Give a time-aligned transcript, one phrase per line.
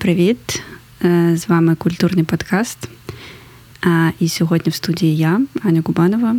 [0.00, 0.62] Привіт!
[1.04, 2.88] Е, з вами культурний подкаст.
[4.20, 6.36] І сьогодні в студії я, Аня Кубанова,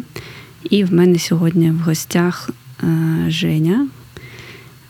[0.70, 2.50] і в мене сьогодні в гостях
[2.84, 2.88] е,
[3.28, 3.88] Женя.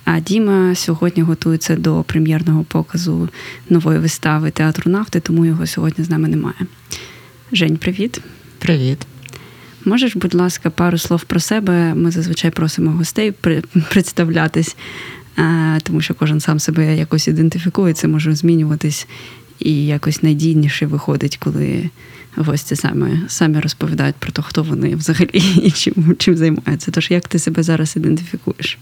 [0.05, 3.29] А Діма сьогодні готується до прем'єрного показу
[3.69, 6.59] нової вистави театру нафти, тому його сьогодні з нами немає.
[7.51, 8.21] Жень, привіт.
[8.59, 9.07] Привіт.
[9.85, 11.93] Можеш, будь ласка, пару слов про себе.
[11.95, 13.31] Ми зазвичай просимо гостей
[13.89, 14.75] представлятись,
[15.83, 19.07] тому що кожен сам себе якось ідентифікує, це може змінюватись
[19.59, 21.89] і якось надійніше виходить, коли
[22.35, 25.29] гості самі самі розповідають про те, хто вони взагалі
[25.63, 26.91] і чим чим займаються.
[26.91, 28.77] Тож як ти себе зараз ідентифікуєш?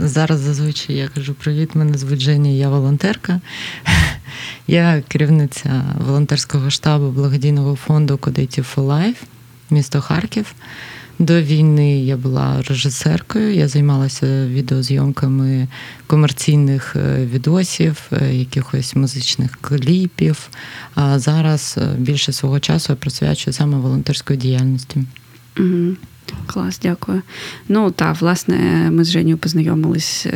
[0.00, 3.40] Зараз зазвичай я кажу привіт, мене звуть Жені, я волонтерка.
[4.66, 9.22] Я керівниця волонтерського штабу благодійного фонду Codity for Life,
[9.70, 10.54] місто Харків.
[11.22, 15.68] До війни я була режисеркою, я займалася відеозйомками
[16.06, 20.48] комерційних е, відосів, е, якихось музичних кліпів.
[20.94, 25.04] А зараз е, більше свого часу я присвячую саме волонтерської діяльності.
[25.58, 25.96] Угу.
[26.46, 27.22] Клас, дякую.
[27.68, 28.56] Ну так, власне,
[28.90, 30.26] ми з Женю познайомились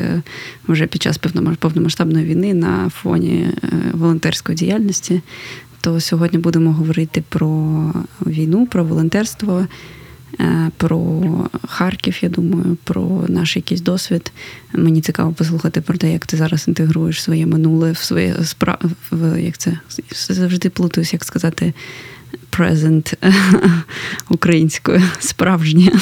[0.68, 1.18] вже під час
[1.58, 3.48] повномасштабної війни на фоні
[3.92, 5.20] волонтерської діяльності.
[5.80, 7.92] То сьогодні будемо говорити про
[8.26, 9.66] війну, про волонтерство.
[10.40, 11.22] Е, про
[11.68, 14.32] Харків, я думаю, про наш якийсь досвід.
[14.72, 18.78] Мені цікаво послухати про те, як ти зараз інтегруєш своє минуле в своє справ...
[19.38, 19.78] як це
[20.18, 21.74] завжди плутаюсь, як сказати
[22.52, 23.14] present
[24.28, 25.92] українською, справжнє.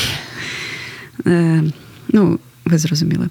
[1.27, 1.63] Е,
[2.09, 3.29] ну, ви зрозуміли.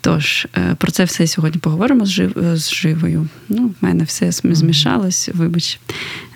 [0.00, 2.32] Тож, е, про це все сьогодні поговоримо з жив...
[2.54, 3.28] з живою.
[3.48, 5.78] Ну, в мене все змішалось, вибач.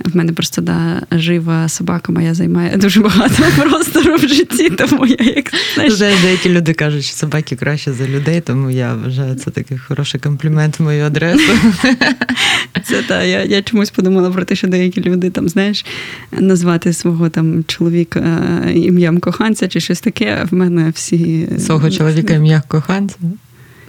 [0.05, 5.17] В мене просто да, жива собака моя займає дуже багато простору в житті, тому я
[5.37, 5.99] як знаєш...
[5.99, 10.79] Деякі люди кажуть, що собаки краще за людей, тому я вважаю це такий хороший комплімент
[10.79, 11.53] в мою адресу.
[12.85, 15.85] Це та я я чомусь подумала про те, що деякі люди там, знаєш,
[16.33, 18.21] назвати свого там чоловіка
[18.67, 20.47] е, ім'ям коханця чи щось таке.
[20.51, 23.17] В мене всі свого чоловіка ім'я коханця,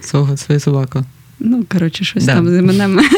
[0.00, 1.04] свого свою собаку.
[1.40, 2.34] Ну, коротше, щось да.
[2.34, 3.00] там з іменем.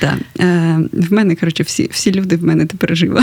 [0.00, 0.18] Так.
[0.40, 3.20] Е, в мене, коротше, всі всі люди в мене тепер живо.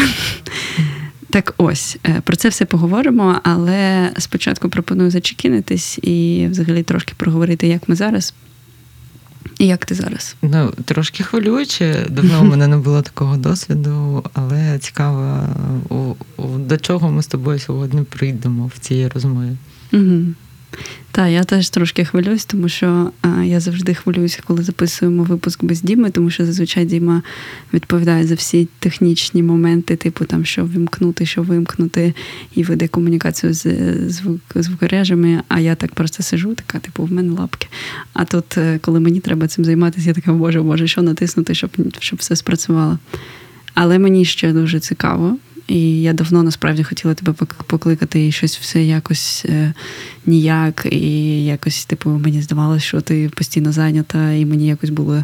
[1.30, 7.68] Так ось, е, про це все поговоримо, але спочатку пропоную зачекінитись і взагалі трошки проговорити,
[7.68, 8.34] як ми зараз.
[9.60, 10.36] І як ти зараз?
[10.42, 12.06] Ну, трошки хвилююче.
[12.10, 15.48] Давно у мене не було такого досвіду, але цікаво,
[16.58, 19.52] до чого ми з тобою сьогодні прийдемо в цій розмові.
[19.94, 20.22] Угу.
[21.12, 25.82] Так, я теж трошки хвилююсь, тому що а, я завжди хвилююся, коли записуємо випуск без
[25.82, 27.22] Діми, тому що зазвичай Діма
[27.74, 32.14] відповідає за всі технічні моменти, типу там, що вимкнути, що вимкнути,
[32.56, 35.44] і веде комунікацію з звук, звукорежами.
[35.48, 37.68] А я так просто сижу, така, типу, в мене лапки.
[38.14, 41.70] А тут, е, коли мені треба цим займатися, я така, боже, боже, що натиснути, щоб,
[42.00, 43.00] щоб все спрацювало.
[43.74, 45.38] Але мені ще дуже цікаво.
[45.70, 47.34] І я давно насправді хотіла тебе
[47.68, 49.74] покликати і щось все якось е,
[50.26, 50.88] ніяк.
[50.92, 55.24] І якось, типу, мені здавалося, що ти постійно зайнята, і мені якось було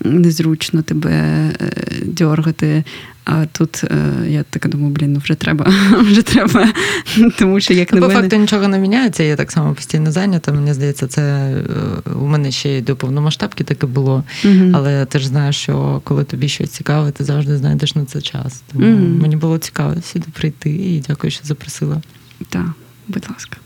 [0.00, 1.72] незручно тебе е,
[2.04, 2.84] дьоргати.
[3.24, 6.72] А тут е, я така думаю, блін, ну вже треба, вже треба.
[7.38, 8.20] Тому що як ну, на По мене...
[8.20, 10.52] факту нічого не міняється, я так само постійно зайнята.
[10.52, 14.24] Мені здається, це е, у мене ще й до повномасштабки таке було.
[14.44, 18.20] uh Але ти ж знаєш, що коли тобі щось цікаве, ти завжди знайдеш на це
[18.20, 18.62] час.
[18.72, 22.02] Тому uh мені було цікаво сюди прийти і дякую, що запросила.
[22.48, 22.66] Так,
[23.08, 23.56] будь ласка.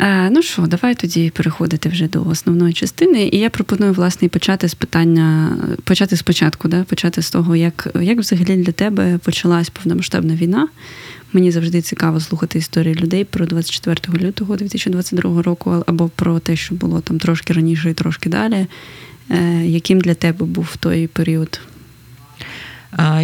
[0.00, 3.28] Е, ну що, давай тоді переходити вже до основної частини.
[3.32, 6.84] І я пропоную власне почати з питання, почати спочатку, да?
[6.84, 10.68] почати з того, як як взагалі для тебе почалась повномасштабна війна.
[11.32, 16.74] Мені завжди цікаво слухати історії людей про 24 лютого 2022 року, або про те, що
[16.74, 18.66] було там трошки раніше і трошки далі.
[19.30, 21.60] Е, яким для тебе був той період?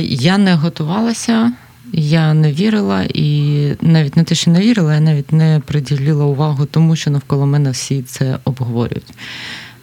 [0.00, 1.52] Я не готувалася.
[1.92, 6.66] Я не вірила і навіть не те, що не вірила, я навіть не приділила увагу
[6.66, 9.12] тому, що навколо мене всі це обговорюють.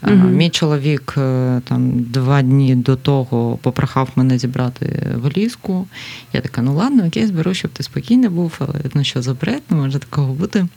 [0.04, 0.14] Угу.
[0.14, 5.88] Мій чоловік е, там два дні до того попрохав мене зібрати валізку.
[6.34, 9.62] Я така, ну ладно, окей, зберу, щоб ти спокійний був, але ну що за бред,
[9.70, 10.68] не може такого бути.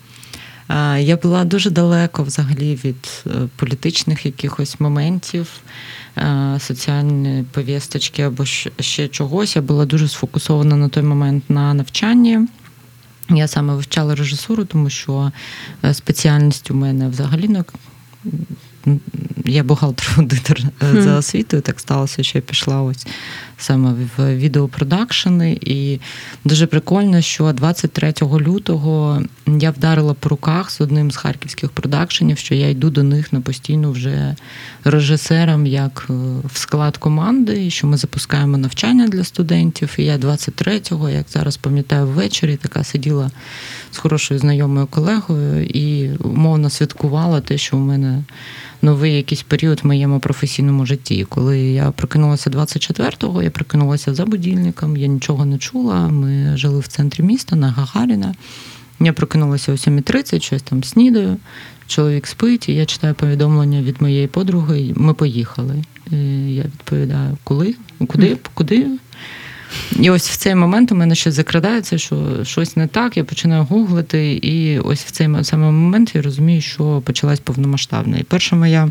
[0.99, 5.49] Я була дуже далеко взагалі від е, політичних якихось моментів,
[6.17, 8.45] е, соціальної повісточки або
[8.81, 9.57] ще чогось.
[9.57, 12.39] Я була дуже сфокусована на той момент на навчанні.
[13.31, 15.33] Я саме вивчала режисуру, тому що
[15.85, 17.65] е, спеціальність у мене взагалі не
[19.45, 20.61] я бухгалтер-аудитор
[20.93, 21.63] за освітою.
[21.63, 23.07] Так сталося, що я пішла ось
[23.63, 25.59] саме в відеопродакшени.
[25.61, 26.01] І
[26.45, 32.55] дуже прикольно, що 23 лютого я вдарила по руках з одним з харківських продакшенів, що
[32.55, 34.37] я йду до них на постійно вже
[34.85, 36.13] режисером, як е,
[36.53, 39.95] в склад команди, і що ми запускаємо навчання для студентів.
[39.99, 43.31] І я 23-го, як зараз пам'ятаю, ввечері така сиділа
[43.91, 48.25] з хорошою знайомою колегою і умовно святкувала те, що у мене
[48.83, 51.27] новий якийсь період в моєму професійному житті.
[51.29, 56.09] Коли я прокинулася 24-го, я прокинулася за будильником, я нічого не чула.
[56.09, 58.35] Ми жили в центрі міста на Гагаріна.
[59.01, 61.37] Я прокинулася о 7.30, щось там снідаю.
[61.87, 64.93] Чоловік спить, і я читаю повідомлення від моєї подруги.
[64.97, 65.85] Ми поїхали.
[66.11, 66.17] І
[66.55, 67.75] Я відповідаю, коли?
[68.09, 68.37] Куди?
[68.55, 68.87] Куди?
[69.97, 73.65] І ось в цей момент у мене ще закрадається, що щось не так, я починаю
[73.65, 78.19] гуглити, і ось в цей самий момент я розумію, що почалась повномасштабна.
[78.19, 78.91] І перша моя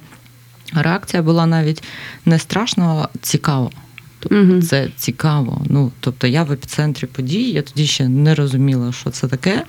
[0.73, 1.83] реакція була навіть
[2.25, 3.71] не страшно, а цікаво.
[4.19, 5.61] Тобто Це цікаво.
[5.69, 9.63] Ну, Тобто я в епіцентрі подій, я тоді ще не розуміла, що це таке.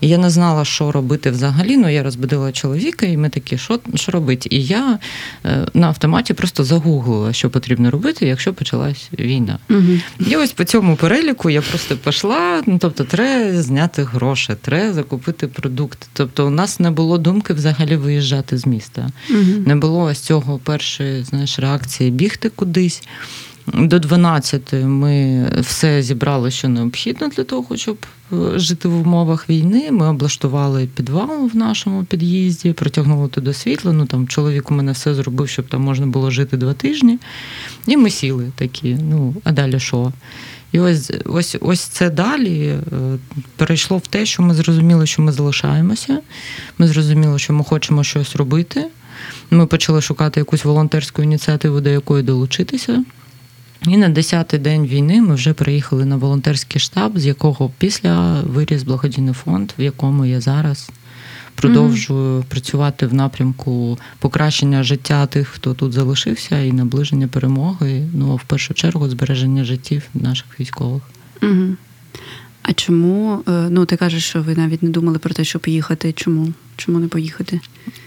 [0.00, 1.76] І я не знала, що робити взагалі.
[1.76, 4.48] Ну, я розбудила чоловіка, і ми такі, що що робити?
[4.52, 4.98] І я
[5.44, 9.58] е, на автоматі просто загуглила, що потрібно робити, якщо почалась війна.
[9.70, 9.98] Угу.
[10.30, 12.62] І ось по цьому переліку я просто пішла.
[12.66, 16.06] Ну, тобто, треба зняти гроші, треба закупити продукти.
[16.12, 19.08] Тобто, у нас не було думки взагалі виїжджати з міста.
[19.30, 19.62] Угу.
[19.66, 23.02] Не було ось цього першої знаєш, реакції бігти кудись.
[23.74, 29.90] До 12 ми все зібрали, що необхідно для того, щоб е, жити в умовах війни.
[29.90, 33.92] Ми облаштували підвал в нашому під'їзді, протягнули туди світло.
[33.92, 37.18] Ну там чоловік у мене все зробив, щоб там можна було жити два тижні.
[37.86, 38.94] І ми сіли такі.
[38.94, 40.12] Ну, а далі що?
[40.72, 42.80] І ось ось ось це далі е,
[43.56, 46.18] перейшло в те, що ми зрозуміли, що ми залишаємося.
[46.78, 48.86] Ми зрозуміли, що ми хочемо щось робити.
[49.50, 53.04] Ми почали шукати якусь волонтерську ініціативу, до якої долучитися.
[53.86, 58.82] І на 10-й день війни ми вже приїхали на волонтерський штаб, з якого після виріс
[58.82, 60.90] благодійний фонд, в якому я зараз
[61.54, 62.44] продовжую mm-hmm.
[62.44, 68.08] працювати в напрямку покращення життя тих, хто тут залишився, і наближення перемоги.
[68.14, 71.02] Ну а в першу чергу збереження життів наших військових.
[71.40, 71.74] Mm-hmm.
[72.68, 76.12] А чому е, ну ти кажеш, що ви навіть не думали про те, щоб поїхати?
[76.12, 76.52] Чому?
[76.76, 77.60] Чому не поїхати?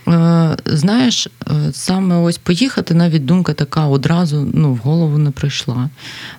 [0.08, 5.90] Е, знаєш, е, саме ось поїхати, навіть думка така одразу ну, в голову не прийшла.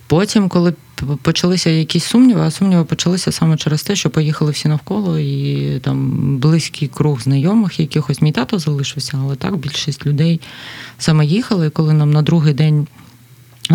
[0.06, 0.74] Потім, коли
[1.22, 6.10] почалися якісь сумніви, а сумніви почалися саме через те, що поїхали всі навколо, і там
[6.38, 10.40] близький круг знайомих, якихось мій тато залишився, але так більшість людей
[10.98, 12.86] саме їхали, коли нам на другий день.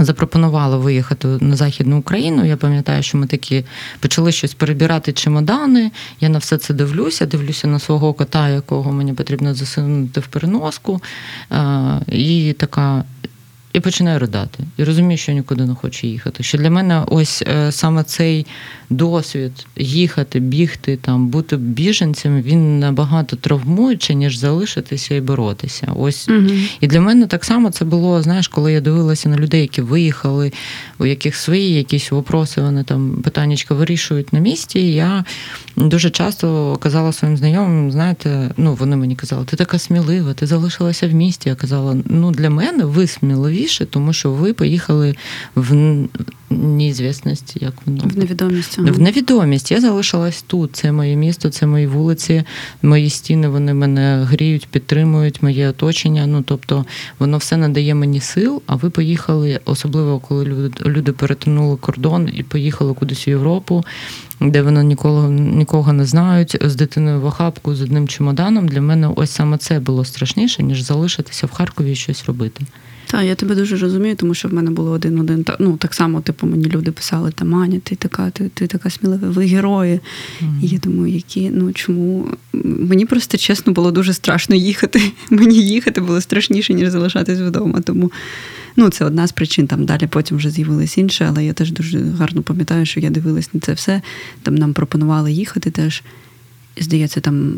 [0.05, 2.45] Запропонували виїхати на Західну Україну.
[2.45, 3.65] Я пам'ятаю, що ми такі
[3.99, 5.91] почали щось перебирати чемодани.
[6.21, 11.01] Я на все це дивлюся, дивлюся на свого кота, якого мені потрібно засунути в переноску.
[12.07, 13.03] І така
[13.77, 14.63] і починаю ридати.
[14.77, 16.43] І розумію, що я нікуди не хочу їхати.
[16.43, 18.45] Що для мене ось е, саме цей
[18.89, 25.91] досвід їхати, бігти, там, бути біженцем, він набагато травмуючий, ніж залишитися і боротися.
[25.95, 26.49] Ось угу.
[26.81, 30.51] І для мене так само це було, знаєш, коли я дивилася на людей, які виїхали,
[30.99, 34.79] у яких свої якісь вопроси, вони там питаннячка вирішують на місці.
[34.79, 35.25] Я
[35.75, 41.07] дуже часто казала своїм знайомим, знаєте, ну вони мені казали, ти така смілива, ти залишилася
[41.07, 41.49] в місті.
[41.49, 45.15] Я казала, ну для мене ви сміливіші, тому що ви поїхали
[45.55, 45.75] в
[46.49, 48.77] неізвісності, як воно в невідомість.
[48.77, 49.71] В невідомість.
[49.71, 50.75] Я залишилась тут.
[50.75, 52.43] Це моє місто, це мої вулиці,
[52.81, 53.47] мої стіни.
[53.47, 56.27] Вони мене гріють, підтримують, моє оточення.
[56.27, 56.85] Ну тобто
[57.19, 58.61] воно все надає мені сил.
[58.65, 63.83] А ви поїхали, особливо коли люди люди перетинули кордон і поїхали кудись у Європу
[64.41, 68.67] де вони нікого нікого не знають, з дитиною в охапку, з одним чемоданом.
[68.67, 72.65] Для мене ось саме це було страшніше, ніж залишитися в Харкові і щось робити.
[73.09, 75.45] Так, я тебе дуже розумію, тому що в мене було один-один.
[75.59, 79.29] Ну так само, типу, мені люди писали, та Маня, ти така, ти ти така смілива,
[79.29, 79.93] ви герої.
[79.93, 80.63] Mm-hmm.
[80.63, 82.27] І я думаю, які, ну чому?
[82.63, 85.01] Мені просто чесно було дуже страшно їхати.
[85.29, 87.81] Мені їхати було страшніше, ніж залишатись вдома.
[87.81, 88.11] Тому
[88.79, 89.67] Ну, це одна з причин.
[89.67, 93.53] Там далі потім вже з'явились інші, але я теж дуже гарно пам'ятаю, що я дивилась
[93.53, 94.01] на це все.
[94.43, 96.03] Там нам пропонували їхати теж.
[96.79, 97.53] Здається, там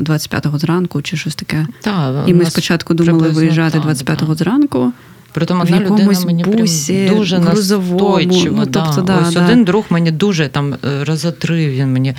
[0.00, 1.66] 25-го зранку чи щось таке.
[1.80, 4.92] Та, І ми спочатку думали виїжджати 25-го зранку.
[5.32, 8.56] Притом одна людина мені бусі, дуже настойчиво.
[8.58, 9.02] Ну, тобто, да.
[9.02, 9.44] да, Ось да.
[9.44, 12.14] один друг мені дуже там е, раза три він мені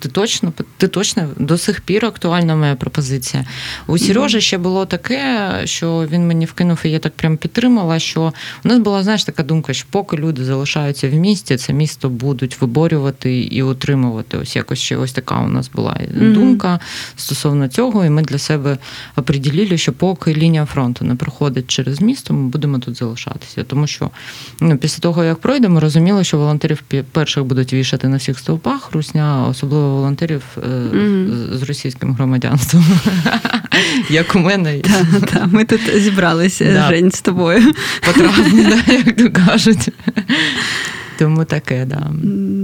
[0.00, 3.44] ти точно ти точно до сих пір актуальна моя пропозиція.
[3.86, 7.98] У Сережі ще було таке, що він мені вкинув, і я так прям підтримала.
[7.98, 8.32] Що
[8.64, 12.60] у нас була знаєш така думка, що поки люди залишаються в місті, це місто будуть
[12.60, 14.38] виборювати і утримувати.
[14.38, 16.32] Ось якось ще ось така у нас була mm-hmm.
[16.32, 16.80] думка
[17.16, 18.04] стосовно цього.
[18.04, 18.78] І ми для себе
[19.16, 23.64] оприділили, що поки лінія фронту не проходить через місто, ми будемо тут залишатися.
[23.64, 24.10] Тому що
[24.60, 29.46] ну, після того, як пройдемо, розуміло, що волонтерів перших будуть вішати на всіх стовпах, русня,
[29.48, 31.54] особливо волонтерів mm-hmm.
[31.54, 32.84] з російським громадянством,
[34.10, 34.78] як у мене.
[34.80, 37.72] Так, Ми тут зібралися, Жень, з тобою.
[38.06, 39.88] Потрапили, як то кажуть.
[41.20, 42.10] Тому таке, да.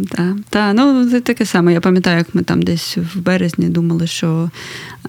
[0.08, 1.72] Так, та, ну це таке саме.
[1.72, 4.50] Я пам'ятаю, як ми там десь в березні думали, що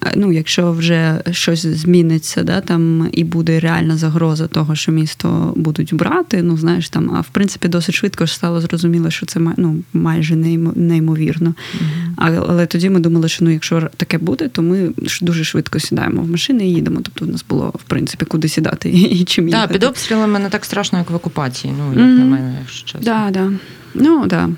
[0.02, 5.52] е, ну, якщо вже щось зміниться, да, там і буде реальна загроза того, що місто
[5.56, 9.40] будуть брати, ну знаєш там, а в принципі досить швидко ж стало зрозуміло, що це
[9.56, 11.50] ну, майже неймовірно.
[11.50, 12.12] Mm-hmm.
[12.16, 14.90] Але, але тоді ми думали, що ну, якщо таке буде, то ми
[15.22, 17.00] дуже швидко сідаємо в машини і їдемо.
[17.02, 19.66] Тобто у нас було в принципі куди сідати і чим їхати.
[19.66, 21.74] Так, під обстрілами не так страшно, як в окупації.
[21.78, 22.18] Ну як mm-hmm.
[22.18, 23.00] на мене, якщо чесно.
[23.00, 23.52] Да, да.
[23.94, 24.26] Ну.
[24.26, 24.48] Да.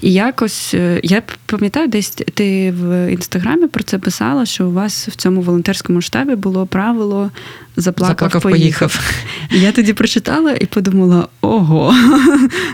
[0.00, 5.08] І якось е, я пам'ятаю, десь ти в інстаграмі про це писала, що у вас
[5.08, 7.30] в цьому волонтерському штабі було правило
[7.76, 9.00] заплакав, Заплакав поїхав.
[9.54, 11.94] І я тоді прочитала і подумала: ого,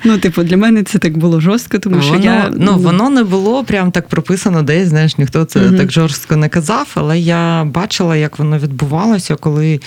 [0.05, 2.49] ну, типу, для мене це так було жорстко, тому що воно, я.
[2.53, 5.76] Ну, ну, воно не було прям так прописано, десь, знаєш, ніхто це угу.
[5.76, 9.81] так жорстко не казав, але я бачила, як воно відбувалося, коли.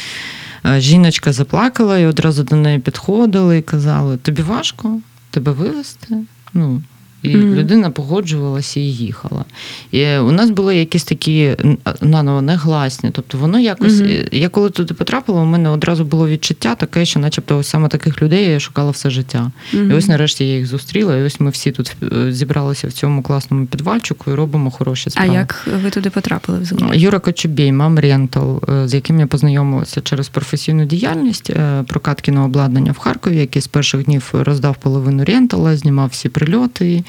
[0.65, 4.99] Е, жіночка заплакала і одразу до неї підходили і казали: Тобі важко?
[5.31, 6.17] тебе вивезти.
[6.53, 6.81] Ну,
[7.23, 7.55] і mm-hmm.
[7.55, 9.45] людина погоджувалася і їхала.
[9.91, 11.55] І У нас були якісь такі
[12.01, 13.09] наново негласні.
[13.13, 13.93] Тобто воно якось.
[13.93, 14.35] Mm-hmm.
[14.35, 18.21] Я коли туди потрапила, у мене одразу було відчуття таке, що, начебто, ось саме таких
[18.21, 19.51] людей я шукала все життя.
[19.73, 19.91] Mm-hmm.
[19.91, 23.21] І ось нарешті я їх зустріла, і ось ми всі тут е, зібралися в цьому
[23.23, 25.29] класному підвальчику і робимо хороші справи.
[25.31, 27.01] А як ви туди потрапили взагалі?
[27.01, 31.51] Юра Кочубій, мам Рентал, е, з яким я познайомилася через професійну діяльність
[31.87, 37.03] прокаткіного обладнання в Харкові, який з перших днів роздав половину рентала, знімав всі прильоти.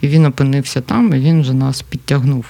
[0.00, 2.44] І він опинився там, і він вже нас підтягнув.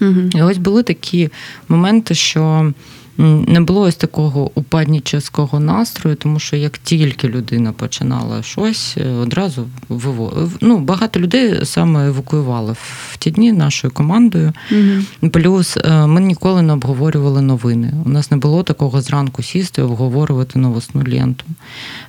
[0.00, 0.20] Угу.
[0.34, 1.30] І ось були такі
[1.68, 2.72] моменти, що
[3.20, 9.66] не було ось такого упаднічого настрою, тому що як тільки людина починала щось, е, одразу
[9.88, 10.50] виво...
[10.60, 14.52] ну, багато людей саме евакуювали в ті дні нашою командою.
[14.72, 15.30] Угу.
[15.30, 17.92] Плюс е, ми ніколи не обговорювали новини.
[18.04, 21.44] У нас не було такого зранку сісти, обговорювати новосну ленту.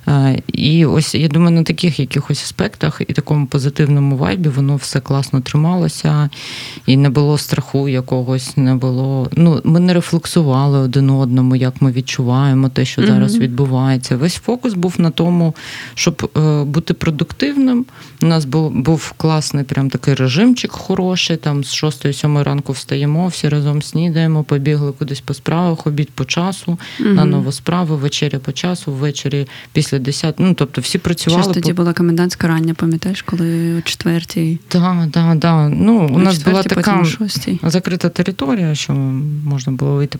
[0.08, 5.00] Е, і ось я думаю, на таких якихось аспектах і такому позитивному вайбі воно все
[5.00, 6.30] класно трималося,
[6.86, 9.30] і не було страху якогось, не було.
[9.32, 14.16] Ну, ми не рефлексували один один одному, як ми відчуваємо те, що зараз відбувається.
[14.16, 15.54] Весь фокус був на тому,
[15.94, 17.84] щоб е, бути продуктивним.
[18.22, 21.36] У нас був був класний прям такий режимчик хороший.
[21.36, 26.78] Там з 6-7 ранку встаємо, всі разом снідаємо, побігли кудись по справах, обід по часу,
[27.00, 30.34] на нову справу, вечеря по часу, ввечері після 10.
[30.38, 31.42] Ну тобто всі працювали.
[31.42, 31.76] Що ж тоді по...
[31.76, 34.58] була комендантська рання, пам'ятаєш, коли о четвертій?
[34.68, 35.72] Так, так, так.
[35.74, 37.04] Ну, у нас була така
[37.62, 38.92] закрита територія, що
[39.44, 40.18] можна було вийти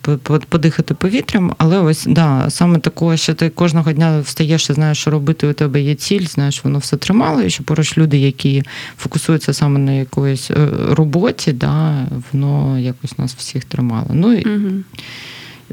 [0.62, 4.98] подихати дихати повітрям, але ось да, саме такого, що ти кожного дня встаєш і знаєш,
[4.98, 8.62] що робити у тебе є ціль, знаєш, воно все тримало, і що поруч люди, які
[8.98, 14.10] фокусуються саме на якоїсь е, роботі, да, воно якось нас всіх тримало.
[14.12, 14.70] Ну, угу.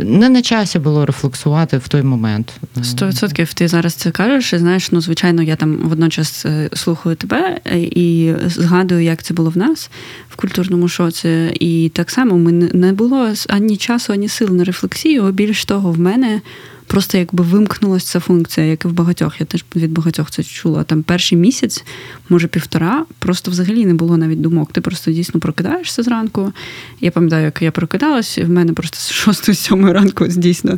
[0.04, 2.54] Не на часі було рефлексувати в той момент.
[2.84, 4.54] Сто відсотків ти зараз це кажеш.
[4.54, 9.34] і Знаєш, ну звичайно, я там водночас е, слухаю тебе е, і згадую, як це
[9.34, 9.90] було в нас
[10.30, 11.30] в культурному шоці.
[11.60, 15.32] І так само ми не було ані часу, ані сил на рефлексію.
[15.32, 16.42] Більш того, в мене
[16.90, 19.40] просто якби вимкнулася ця функція, як і в багатьох.
[19.40, 20.84] Я теж від багатьох це чула.
[20.84, 21.84] Там перший місяць,
[22.30, 24.74] може півтора, просто взагалі не було навіть думок.
[24.74, 26.54] Ти просто дійсно прокидаєшся зранку.
[27.02, 30.78] Я пам'ятаю, як я прокидалась, і в мене просто з 6-7 ранку дійсно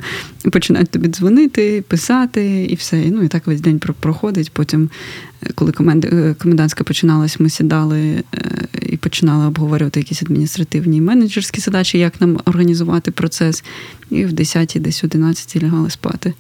[0.52, 3.04] починають тобі дзвонити, писати і все.
[3.12, 4.52] Ну і так весь день проходить.
[4.54, 4.90] Потім
[5.56, 8.24] коли е, комендантська починалась, ми сідали е,
[9.02, 13.64] починали обговорювати якісь адміністративні і менеджерські задачі, як нам організувати процес.
[14.10, 16.34] І в 10 десь 11 лягали спати.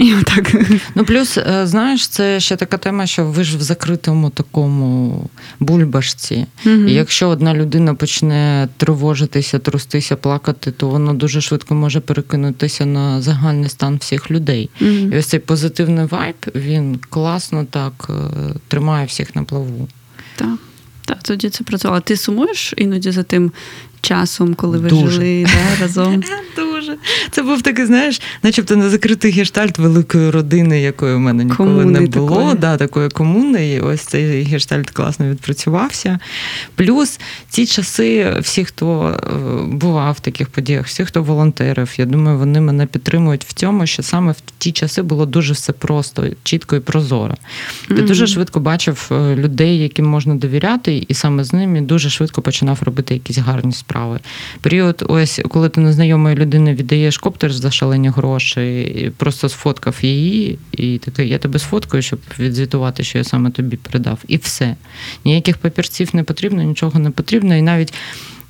[0.00, 0.54] І отак.
[0.94, 5.24] Ну, плюс, е, знаєш, це ще така тема, що ви ж в закритому такому
[5.60, 6.46] бульбашці.
[6.66, 6.74] Угу.
[6.74, 13.22] І якщо одна людина почне тривожитися, трустися, плакати, то воно дуже швидко може перекинутися на
[13.22, 14.70] загальний стан всіх людей.
[14.80, 14.90] Угу.
[14.90, 18.12] І ось цей позитивний вайб, він класно так е,
[18.68, 19.88] тримає всіх на плаву.
[20.36, 20.58] Так.
[21.10, 22.00] Так, тоді це працювало.
[22.00, 23.52] Ти сумуєш іноді за тим,
[24.00, 25.10] часом, коли ви Дуже.
[25.10, 26.22] жили да, разом?
[26.56, 26.96] Дуже.
[27.30, 32.00] Це був такий, знаєш, начебто не закритий гештальт великої родини, якої в мене ніколи комуни
[32.00, 32.28] не було.
[32.28, 32.54] Такої.
[32.54, 33.72] Да, такої комуни.
[33.72, 36.18] І ось цей гештальт класно відпрацювався.
[36.74, 42.38] Плюс ці часи, всі, хто е, бував в таких подіях, всі, хто волонтерив, я думаю,
[42.38, 46.76] вони мене підтримують в цьому, що саме в ті часи було дуже все просто, чітко
[46.76, 47.34] і прозоро.
[47.88, 48.06] Ти mm-hmm.
[48.06, 52.78] дуже швидко бачив е, людей, яким можна довіряти, і саме з ними дуже швидко починав
[52.82, 53.89] робити якісь гарні справи.
[54.60, 60.58] Період, ось коли ти незнайомої людини віддаєш коптер за шалені гроші, і просто сфоткав її,
[60.72, 64.18] і такий, я тебе сфоткаю, щоб відзвітувати, що я саме тобі передав.
[64.28, 64.76] І все.
[65.24, 67.56] Ніяких папірців не потрібно, нічого не потрібно.
[67.56, 67.94] І навіть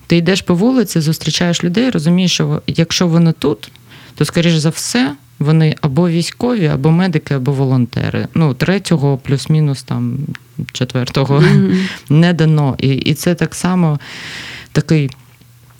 [0.06, 3.70] ти йдеш по вулиці, зустрічаєш людей, розумієш, що якщо вони тут,
[4.14, 8.28] то, скоріш за все, вони або військові, або медики, або волонтери.
[8.34, 10.18] Ну, третього, плюс-мінус там
[10.72, 11.88] четвертого mm-hmm.
[12.10, 12.76] не дано.
[12.78, 13.98] І, І це так само
[14.72, 15.10] такий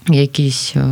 [0.08, 0.72] якийсь.
[0.76, 0.86] Е,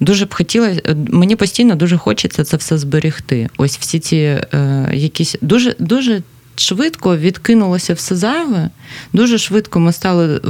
[0.00, 3.48] дуже б хотілося, мені постійно дуже хочеться це все зберегти.
[3.56, 6.22] Ось всі ці е, якісь дуже дуже
[6.56, 8.70] швидко відкинулося все зайве.
[9.12, 10.40] Дуже швидко ми стали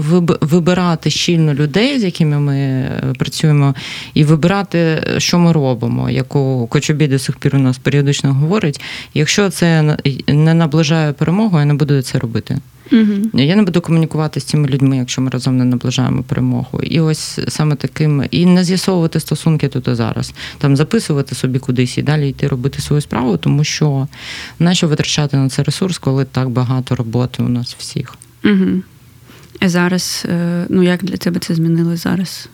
[0.40, 3.74] вибирати щільно людей, з якими ми е, працюємо,
[4.14, 6.10] і вибирати, що ми робимо.
[6.10, 8.80] Яку Кочубі до сих пір у нас періодично говорить:
[9.14, 9.96] якщо це
[10.28, 12.58] не наближає перемогу, я не буду це робити.
[12.94, 13.42] Угу.
[13.42, 16.80] Я не буду комунікувати з цими людьми, якщо ми разом не наближаємо перемогу.
[16.82, 21.98] І ось саме таким, і не з'ясовувати стосунки тут і зараз, там записувати собі кудись
[21.98, 24.08] і далі йти робити свою справу, тому що
[24.58, 28.14] нащо витрачати на це ресурс, коли так багато роботи у нас всіх.
[28.44, 28.82] Угу.
[29.62, 32.48] Зараз, е, ну як для тебе це змінилось зараз?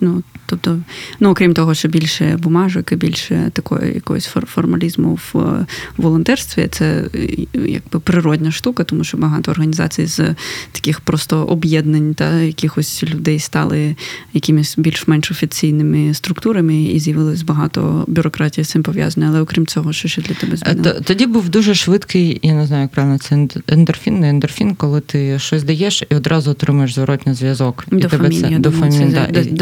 [0.00, 0.78] Ну, Тобто,
[1.20, 7.04] ну окрім того, що більше бумажок і більше такої якогось формалізму в е, волонтерстві, це
[7.14, 10.34] е, якби природня штука, тому що багато організацій з
[10.72, 13.96] таких просто об'єднань та якихось людей стали
[14.32, 19.26] якимись більш-менш офіційними структурами, і з'явилось багато бюрократії з цим пов'язане.
[19.28, 21.00] Але окрім цього, що ще для тебе змінило?
[21.04, 25.38] Тоді був дуже швидкий, я не знаю, як правильно це ендорфін, не ендорфін, коли ти
[25.38, 27.86] щось даєш і одразу отримуєш зворотній зв'язок.
[27.92, 29.61] І тебе це дофамін, да, до,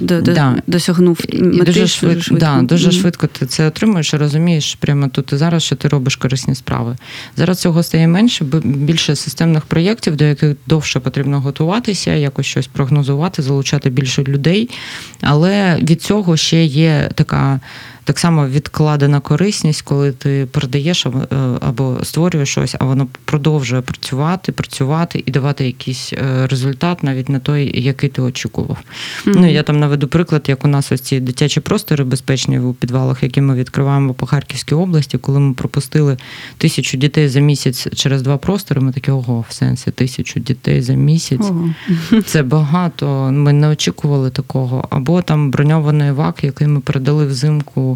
[0.00, 0.56] до, да.
[0.66, 2.14] досягнув мети дуже швидко.
[2.14, 2.46] Дуже швидко.
[2.46, 6.16] Да, дуже швидко ти це отримуєш і розумієш прямо тут і зараз, що ти робиш
[6.16, 6.96] корисні справи.
[7.36, 13.42] Зараз цього стає менше, більше системних проєктів, до яких довше потрібно готуватися, якось щось прогнозувати,
[13.42, 14.70] залучати більше людей.
[15.20, 17.60] Але від цього ще є така
[18.04, 21.10] так само відкладена корисність, коли ти передаєш е,
[21.60, 27.38] або створюєш щось, а воно продовжує працювати, працювати і давати якийсь е, результат, навіть не
[27.38, 28.78] той, який ти очікував.
[29.24, 29.34] Mm-hmm.
[29.36, 33.22] Ну я там наведу приклад, як у нас ось ці дитячі простори безпечні у підвалах,
[33.22, 36.16] які ми відкриваємо по Харківській області, коли ми пропустили
[36.58, 38.80] тисячу дітей за місяць через два простори.
[38.80, 41.40] Ми такі ого, в сенсі тисячу дітей за місяць.
[41.50, 41.70] Ого.
[42.26, 43.30] Це багато.
[43.32, 44.88] Ми не очікували такого.
[44.90, 47.89] Або там броньований вак, який ми передали взимку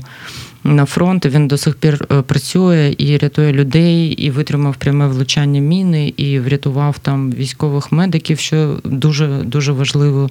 [0.65, 1.27] на фронт.
[1.27, 6.41] Він до сих пір е, працює і рятує людей, і витримав пряме влучання міни, і
[6.41, 10.31] врятував там військових медиків, що дуже дуже важливо,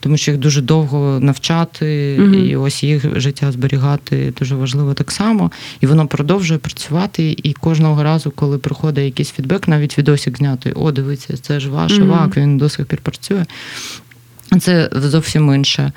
[0.00, 2.34] тому що їх дуже довго навчати, угу.
[2.34, 5.50] і ось їх життя зберігати дуже важливо так само.
[5.80, 7.36] І воно продовжує працювати.
[7.42, 11.98] І кожного разу, коли приходить якийсь фідбек, навіть відосик знятий, о, дивіться, це ж ваш
[11.98, 12.08] угу.
[12.08, 13.44] вак, він до сих пір працює.
[14.60, 15.92] Це зовсім інше.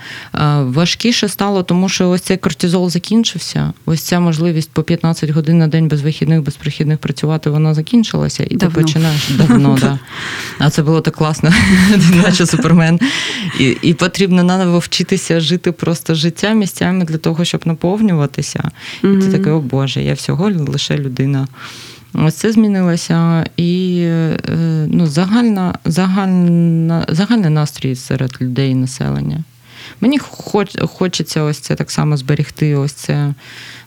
[0.60, 3.74] Важкіше стало, тому що ось цей кортизол закінчився.
[3.86, 8.44] Ось ця можливість по 15 годин на день без вихідних, без прихідних працювати, вона закінчилася,
[8.50, 8.76] і давно.
[8.76, 9.78] ти починаєш давно.
[9.82, 10.00] да.
[10.60, 11.54] А це було так класно,
[12.16, 13.00] наче супермен.
[13.60, 18.72] І і потрібно наново вчитися жити просто життя місцями для того, щоб наповнюватися.
[19.04, 21.48] І ти такий, о Боже, я всього лише людина.
[22.14, 24.38] Ось це змінилося, і е,
[24.88, 29.44] ну, загальна, загальна, загальний настрій серед людей населення.
[30.02, 32.76] Мені хоч, хочеться ось це так само зберегти.
[32.76, 33.34] Ось це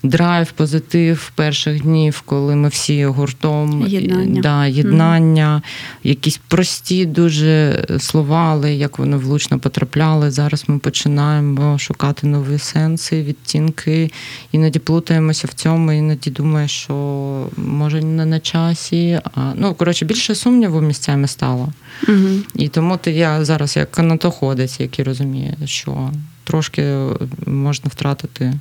[0.02, 6.08] драйв, позитив перших днів, коли ми всі гуртом єднання, да, єднання mm.
[6.08, 10.30] якісь прості дуже слова, але як вони влучно потрапляли.
[10.30, 14.10] Зараз ми починаємо шукати нові сенси, відтінки,
[14.52, 16.94] іноді плутаємося в цьому, іноді думаю, що
[17.56, 19.20] може не на часі.
[19.34, 21.72] А, Ну, коротше, більше сумніву місцями стало.
[22.04, 22.42] Mm-hmm.
[22.54, 26.10] І тому то я зараз як канатоходець, який розуміє, що
[26.44, 26.94] трошки
[27.46, 28.52] можна втратити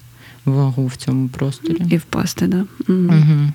[0.52, 1.82] вагу в цьому просторі.
[1.90, 2.50] І впасти, так.
[2.50, 2.94] Да?
[2.94, 3.52] Угу.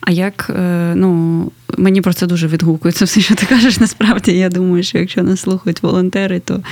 [0.00, 4.32] А як, е, ну, мені про це дуже відгукується все, що ти кажеш, насправді.
[4.32, 6.62] Я думаю, що якщо нас слухають волонтери, то,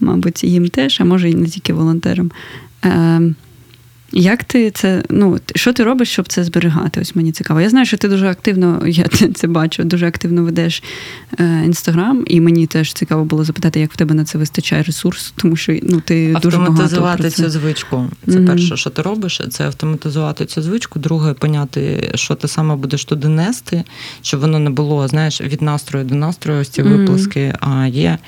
[0.00, 2.30] мабуть, їм теж, а може і не тільки волонтерам.
[4.14, 7.00] Е, Як ти це, ну, що ти робиш, щоб це зберігати?
[7.00, 7.60] Ось мені цікаво.
[7.60, 10.82] Я знаю, що ти дуже активно, я це бачу, дуже активно ведеш
[11.64, 15.56] інстаграм, і мені теж цікаво було запитати, як в тебе на це вистачає ресурс, тому
[15.56, 18.06] що ну, ти дуже багато Автоматизувати цю звичку.
[18.26, 18.46] Це mm-hmm.
[18.46, 20.98] перше, що ти робиш, це автоматизувати цю звичку.
[20.98, 23.84] Друге, поняти, що ти саме будеш туди нести,
[24.22, 26.96] щоб воно не було, знаєш, від настрою до настрою, ось ці mm-hmm.
[26.96, 27.54] виплески.
[27.60, 28.18] А є.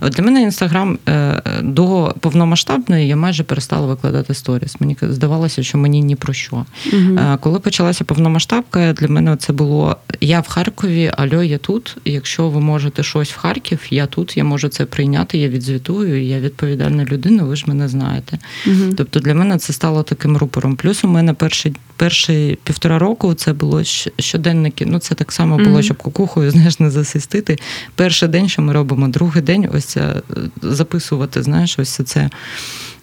[0.00, 4.76] От Для мене інстаграм е, до повномасштабної я майже перестала викладати сторіс.
[4.80, 6.64] Мені здавалося, що мені ні про що.
[6.92, 7.38] Mm-hmm.
[7.38, 11.96] Коли почалася повномасштабка, для мене це було я в Харкові, альо, я тут.
[12.04, 16.40] Якщо ви можете щось в Харків, я тут, я можу це прийняти, я відзвітую, я
[16.40, 18.38] відповідальна людина, ви ж мене знаєте.
[18.66, 18.94] Mm-hmm.
[18.94, 20.76] Тобто для мене це стало таким рупором.
[20.76, 23.84] Плюс у мене перший перші півтора року це було
[24.18, 24.86] щоденники.
[24.86, 27.58] Ну це так само було, щоб кукухою знаєш, не засистити.
[27.94, 30.14] Перший день, що ми робимо, другий день, ось це
[30.62, 32.30] записувати, знаєш, ось це.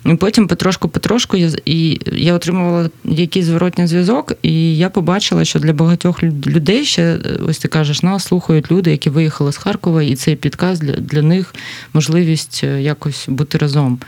[0.08, 5.74] І потім потрошку-потрошку я і я отримувала якийсь зворотній зв'язок, і я побачила, що для
[5.74, 10.36] багатьох людей ще ось ти кажеш, нас слухають люди, які виїхали з Харкова, і цей
[10.36, 11.56] підказ для, для них
[11.93, 14.00] можливість е, якось бути разом.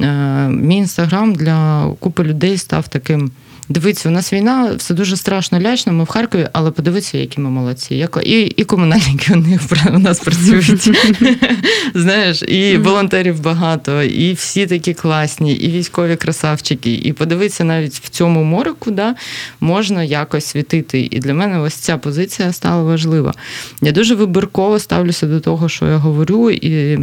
[0.00, 3.30] Е, мій інстаграм для купи людей став таким.
[3.68, 5.92] Дивіться, у нас війна, все дуже страшно лячно.
[5.92, 7.94] Ми в Харкові, але подивіться, які ми молодці.
[7.94, 9.60] Як і і комунальники у них
[9.94, 10.90] у нас працюють.
[11.94, 16.94] Знаєш, і волонтерів багато, і всі такі класні, і військові красавчики.
[16.94, 19.14] І подивитися навіть в цьому морику, да,
[19.60, 21.08] можна якось світити.
[21.10, 23.34] І для мене ось ця позиція стала важлива.
[23.82, 26.50] Я дуже вибірково ставлюся до того, що я говорю.
[26.50, 26.98] і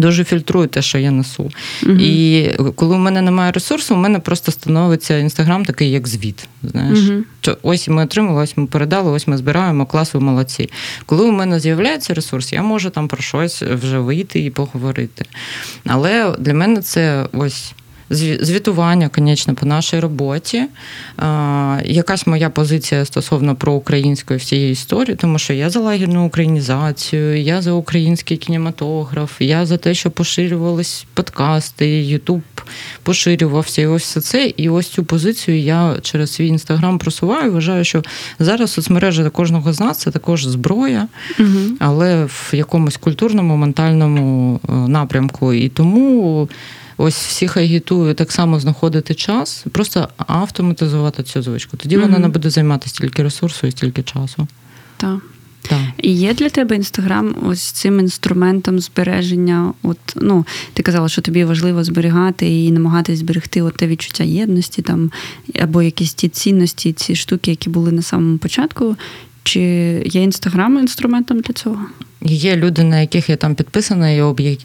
[0.00, 1.50] Дуже фільтрую те, що я несу.
[1.82, 6.48] uh І коли у мене немає ресурсу, у мене просто становиться інстаграм такий, як звіт.
[6.62, 7.22] Знаєш, uh
[7.62, 10.70] ось ми отримали, ось ми передали, ось ми збираємо клас, ви молодці.
[11.06, 15.24] Коли у мене з'являється ресурс, я можу там про щось вже вийти і поговорити.
[15.84, 17.74] Але для мене це ось
[18.10, 20.62] звітування, звісно, по нашій роботі.
[21.84, 27.72] Якась моя позиція стосовно проукраїнської всієї історії, тому що я за лагідну українізацію, я за
[27.72, 32.42] український кінематограф, я за те, що поширювались подкасти, Ютуб
[33.02, 34.52] поширювався і ось все це.
[34.56, 37.52] І ось цю позицію я через свій інстаграм просуваю.
[37.52, 38.02] Вважаю, що
[38.38, 41.08] зараз соцмережа для кожного з нас це також зброя,
[41.40, 41.48] угу.
[41.78, 45.52] але в якомусь культурному, ментальному е, напрямку.
[45.52, 46.48] І тому.
[46.96, 51.76] Ось всіх агітую так само знаходити час, просто автоматизувати цю звичку.
[51.76, 52.00] Тоді mm-hmm.
[52.00, 54.48] вона не буде займати стільки ресурсу і стільки часу.
[54.96, 55.18] Так.
[55.68, 55.80] Так.
[56.02, 59.72] І є для тебе інстаграм ось цим інструментом збереження.
[59.82, 64.82] От ну ти казала, що тобі важливо зберігати і намагатись зберегти от те відчуття єдності,
[64.82, 65.10] там
[65.60, 68.96] або якісь ті цінності, ці штуки, які були на самому початку.
[69.42, 69.60] Чи
[70.06, 71.80] є інстаграм інструментом для цього?
[72.22, 74.20] Є люди, на яких я там підписана, і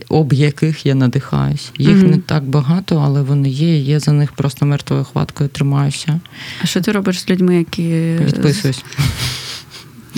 [0.10, 1.72] об яких я надихаюсь.
[1.78, 2.10] Їх mm-hmm.
[2.10, 3.78] не так багато, але вони є.
[3.78, 6.20] і Я за них просто мертвою хваткою тримаюся.
[6.62, 8.84] А що ти робиш з людьми, які відписуюсь?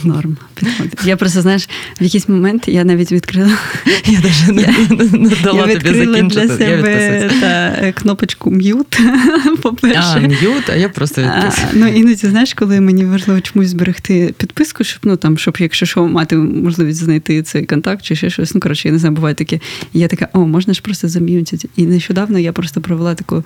[0.04, 1.00] Норм підходить.
[1.06, 3.58] Я просто, знаєш, в якийсь момент я навіть відкрила.
[4.06, 6.48] Я навіть не, не дала я тобі закінчити.
[6.48, 9.00] для себе та, кнопочку м'ют,
[9.62, 10.00] по-перше.
[10.16, 11.68] А, м'ют, а я просто відписую.
[11.74, 16.08] Ну, іноді, знаєш, коли мені важливо чомусь зберегти підписку, щоб, ну, там, щоб якщо що,
[16.08, 18.56] мати можливість знайти цей контакт чи ще щось.
[18.56, 19.60] Ну, коротше, я не знаю, буває таке.
[19.94, 21.70] І я така, о, можна ж просто зам'ютити.
[21.76, 23.44] І нещодавно я просто провела таку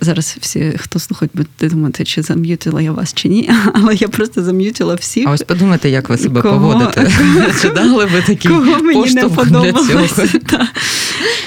[0.00, 3.50] Зараз всі, хто слухать, будете думати, чи зам'ютила я вас, чи ні.
[3.74, 5.26] Але я просто зам'ютила всіх.
[5.28, 7.12] А ось подумайте, як ви себе кого, поводите.
[7.62, 10.28] Чи дали ви такий кого мені не подобалося.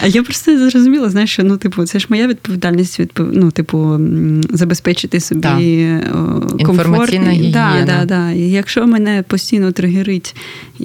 [0.03, 3.27] А я просто зрозуміла, знаєш, що ну, типу, це ж моя відповідальність відпов...
[3.33, 3.99] ну, типу,
[4.49, 5.97] забезпечити собі
[6.65, 7.11] комфорт.
[7.51, 8.31] Да, да, да.
[8.31, 10.35] І Якщо мене постійно тригерить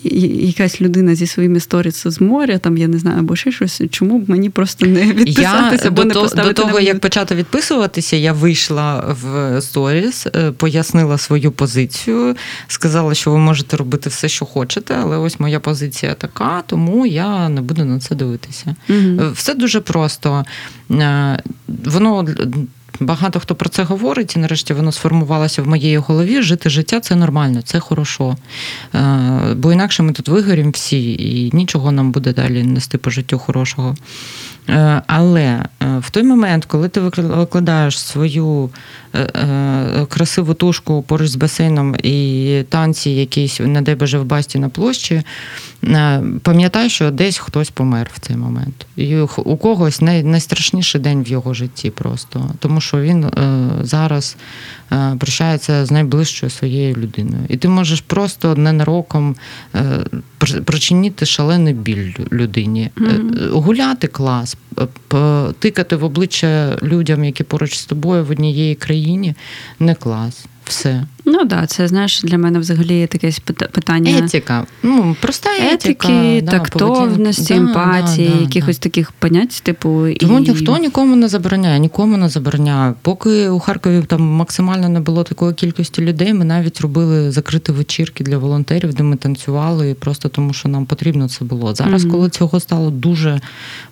[0.04, 4.18] якась людина зі своїми сторіс з моря, там я не знаю, або ще щось, чому
[4.18, 9.16] б мені просто не відписатися, або не поставити до того, як почати відписуватися, я вийшла
[9.22, 12.36] в сторіс, е, пояснила свою позицію,
[12.68, 17.48] сказала, що ви можете робити все, що хочете, але ось моя позиція така, тому я
[17.48, 18.76] не буду на це дивитися.
[18.88, 19.30] Угу.
[19.32, 20.44] Все дуже просто.
[20.90, 22.26] Е, воно
[23.00, 26.42] Багато хто про це говорить, і нарешті воно сформувалося в моїй голові.
[26.42, 28.36] Жити життя це нормально, це хорошо.
[28.94, 33.38] Е, бо інакше ми тут вигорім всі, і нічого нам буде далі нести по життю
[33.38, 33.96] хорошого.
[34.68, 35.64] Е, але е,
[35.98, 38.70] в той момент, коли ти викладаєш свою
[40.08, 45.22] красиву тушку поруч з басейном і танці, якісь, не дай Боже, в басті на площі,
[46.42, 48.86] пам'ятай, що десь хтось помер в цей момент.
[48.96, 52.50] І у когось найстрашніший день в його житті просто.
[52.58, 53.26] Тому що він
[53.82, 54.36] зараз
[55.18, 57.44] прощається з найближчою своєю людиною.
[57.48, 59.36] І ти можеш просто ненароком
[60.64, 62.90] причинити шалений біль людині.
[62.96, 63.48] Mm-hmm.
[63.50, 64.51] Гуляти клас.
[65.58, 69.34] Тикати в обличчя людям, які поруч з тобою в однієї країні,
[69.78, 70.46] не клас.
[70.64, 71.06] Все.
[71.24, 73.32] Ну так, да, це знаєш для мене взагалі таке
[73.72, 74.66] питання етика.
[74.82, 80.06] Ну, проста етика, етики, да, тактовності, емпатії, да, да, якихось таких понять, типу.
[80.20, 80.48] Тому і...
[80.48, 82.94] ніхто нікому не забороняє, нікому не забороняє.
[83.02, 88.24] Поки у Харкові там максимально не було такої кількості людей, ми навіть робили закриті вечірки
[88.24, 91.74] для волонтерів, де ми танцювали, просто тому що нам потрібно це було.
[91.74, 92.10] Зараз, mm-hmm.
[92.10, 93.40] коли цього стало дуже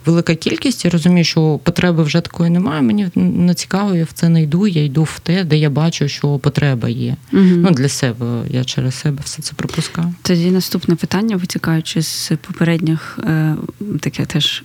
[0.07, 2.83] велика кількість, я розумію, що потреби вже такої немає.
[2.83, 4.67] Мені не цікаво, я в це не йду.
[4.67, 7.17] Я йду в те, де я бачу, що потреба є.
[7.33, 7.43] Угу.
[7.43, 8.27] Ну, Для себе.
[8.49, 10.15] Я через себе все це пропускаю.
[10.23, 13.55] Тоді наступне питання, витікаючи з попередніх, е,
[14.01, 14.63] таке теж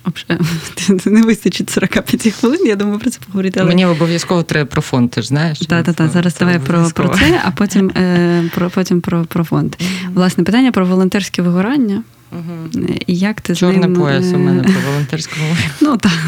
[1.06, 2.66] не вистачить 45 хвилин.
[2.66, 3.60] Я думаю, про це поговорити.
[3.60, 3.68] Але...
[3.68, 5.58] Мені обов'язково треба про фонд, ти ж знаєш?
[5.58, 6.10] Так, так, так.
[6.10, 9.76] Зараз давай про про це, а потім е, про потім про, про фонд.
[10.14, 12.02] Власне, питання про волонтерське вигорання.
[12.32, 12.84] Угу.
[13.06, 13.94] Як ти Чорний з ним...
[13.94, 15.46] пояс у мене по волонтерському.
[15.80, 16.18] Ну так,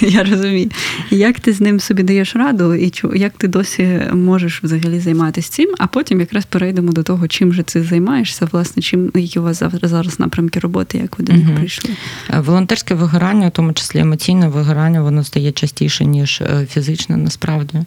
[0.00, 0.70] я розумію.
[1.10, 5.74] Як ти з ним собі даєш раду, і як ти досі можеш взагалі займатися цим,
[5.78, 9.62] а потім якраз перейдемо до того, чим же ти займаєшся, власне, чим які у вас
[9.82, 11.56] зараз напрямки роботи, як ви до них угу.
[11.56, 11.90] прийшли?
[12.30, 17.82] Е, волонтерське вигорання, в тому числі емоційне вигорання, воно стає частіше, ніж е, фізичне, насправді.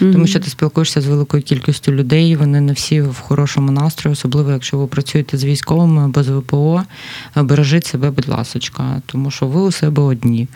[0.00, 0.12] Угу.
[0.12, 4.50] Тому що ти спілкуєшся з великою кількістю людей, вони не всі в хорошому настрої, особливо
[4.50, 6.82] якщо ви працюєте з військовими або з ВПО
[7.36, 10.48] бережіть себе, будь ласочка, тому що ви у себе одні.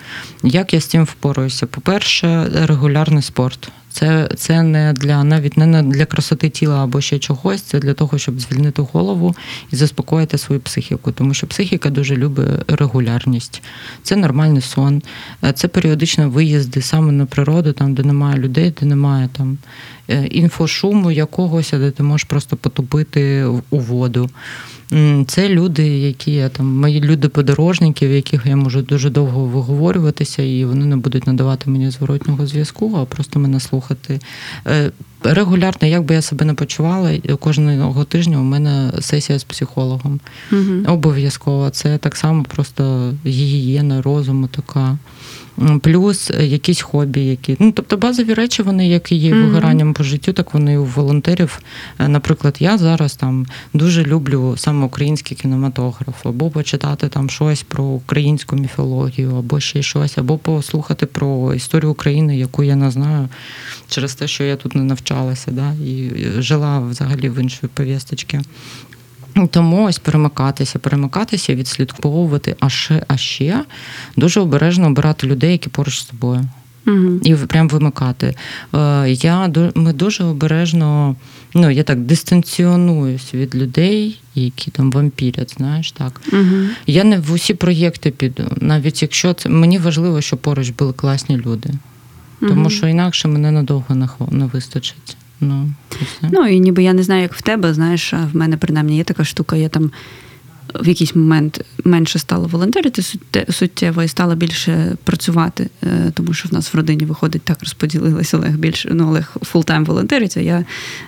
[0.43, 1.67] Як я з цим впораюся?
[1.67, 3.71] По-перше, регулярний спорт.
[3.99, 8.17] Це це не для навіть не для красоти тіла або ще чогось, це для того,
[8.17, 9.35] щоб звільнити голову
[9.71, 13.61] і заспокоїти свою психіку, тому що психіка дуже любить регулярність.
[14.03, 15.01] Це нормальний сон,
[15.55, 19.98] це періодичні виїзди саме на природу, там де немає людей, де немає там е,
[20.31, 24.29] інфошуму якогось, де ти можеш просто потопити у воду.
[25.27, 30.65] Це люди, які я там, мої люди-подорожники, в яких я можу дуже довго виговорюватися, і
[30.65, 34.19] вони не будуть надавати мені зворотнього зв'язку, а просто мене слухати.
[35.23, 40.19] Регулярно, як би я себе не почувала, кожного тижня у мене сесія з психологом.
[40.51, 40.93] Угу.
[40.93, 41.69] Обов'язково.
[41.69, 44.97] Це так само просто гігієна розуму така
[45.81, 50.33] плюс якісь хобі, які ну тобто базові речі, вони як і є вигоранням по життю,
[50.33, 51.59] так вони у волонтерів.
[51.99, 57.83] Е, наприклад, я зараз там дуже люблю саме український кінематограф, або почитати там щось про
[57.83, 63.29] українську міфологію, або ще щось, або послухати про історію України, яку я не знаю
[63.87, 68.39] через те, що я тут не навчалася, да, і жила взагалі в іншій повісточці.
[69.51, 73.63] Тому ось перемикатися, перемикатися, відслідковувати, а ще а ще
[74.17, 76.41] дуже обережно обирати людей, які поруч з тобою.
[76.87, 77.19] Угу.
[77.23, 78.35] І прям вимикати.
[78.75, 81.15] Е, я Ми дуже обережно,
[81.53, 86.21] ну я так дистанціонуюсь від людей, які там вампірять, знаєш так.
[86.33, 86.55] Угу.
[86.87, 91.37] Я не в усі проєкти піду, навіть якщо це мені важливо, щоб поруч були класні
[91.37, 91.69] люди.
[92.39, 95.17] Тому що інакше мене надовго не вистачить.
[95.41, 95.69] Ну,
[96.21, 99.03] ну і ніби я не знаю, як в тебе, знаєш, а в мене принаймні є
[99.03, 99.91] така штука, я там
[100.75, 103.01] в якийсь момент менше стала волонтерити
[103.49, 108.37] суттєво і стала більше працювати, е, тому що в нас в родині виходить так розподілилися
[108.37, 110.65] Олег більше ну, Олег full-time волонтерить, а я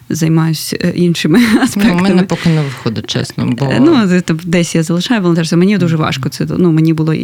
[0.10, 1.96] займаюся е, іншими аспектами.
[1.96, 3.46] Ну, У мене поки не виходить, чесно.
[3.46, 3.66] Бо...
[3.66, 5.58] Е, ну, десь я залишаю волонтерство.
[5.58, 6.48] Мені дуже важко це.
[6.58, 7.16] Ну, Мені було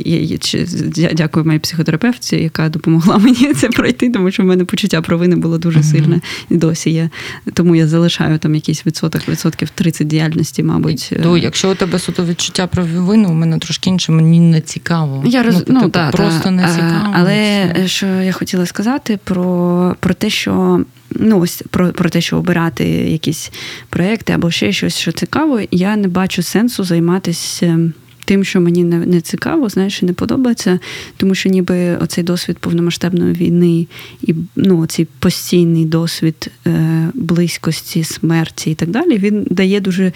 [1.13, 5.57] дякую моїй психотерапевтці, яка допомогла мені це пройти, тому що в мене почуття провини було
[5.57, 7.09] дуже сильне і досі є.
[7.53, 11.13] Тому я залишаю там якийсь відсоток, відсотків 30 діяльності, мабуть.
[11.23, 15.23] Ну, Якщо у тебе суто відчуття про вину у мене трошки інше, мені не цікаво.
[15.25, 15.55] Я роз...
[15.55, 16.51] ну, ну, типу, та, просто та.
[16.51, 17.13] не цікаво.
[17.13, 22.37] Але що я хотіла сказати про про те, що ну ось про, про те, що
[22.37, 23.51] обирати якісь
[23.89, 27.79] проекти або ще щось, що цікаво, я не бачу сенсу займатися.
[28.25, 30.79] Тим, що мені не не цікаво, знаєш, і не подобається,
[31.17, 33.87] тому що ніби оцей досвід повномасштабної війни
[34.21, 40.11] і ну, цей постійний досвід е, близькості, смерті і так далі, він дає дуже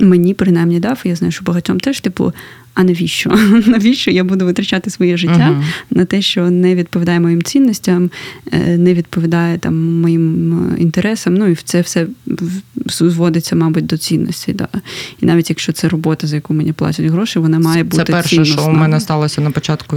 [0.00, 1.00] мені принаймні дав.
[1.04, 2.32] Я знаю, що багатьом теж, типу,
[2.74, 3.30] а навіщо?
[3.66, 5.96] Навіщо я буду витрачати своє життя uh-huh.
[5.96, 8.10] на те, що не відповідає моїм цінностям,
[8.52, 11.34] е, не відповідає там моїм е, інтересам.
[11.34, 12.06] Ну і це все
[12.86, 14.52] зводиться, мабуть, до цінності.
[14.52, 14.68] Да.
[15.22, 18.28] І навіть якщо це робота, за яку мені платять гроші, вона має бути Це перше,
[18.28, 18.62] цінностна.
[18.62, 19.96] що у мене сталося на початку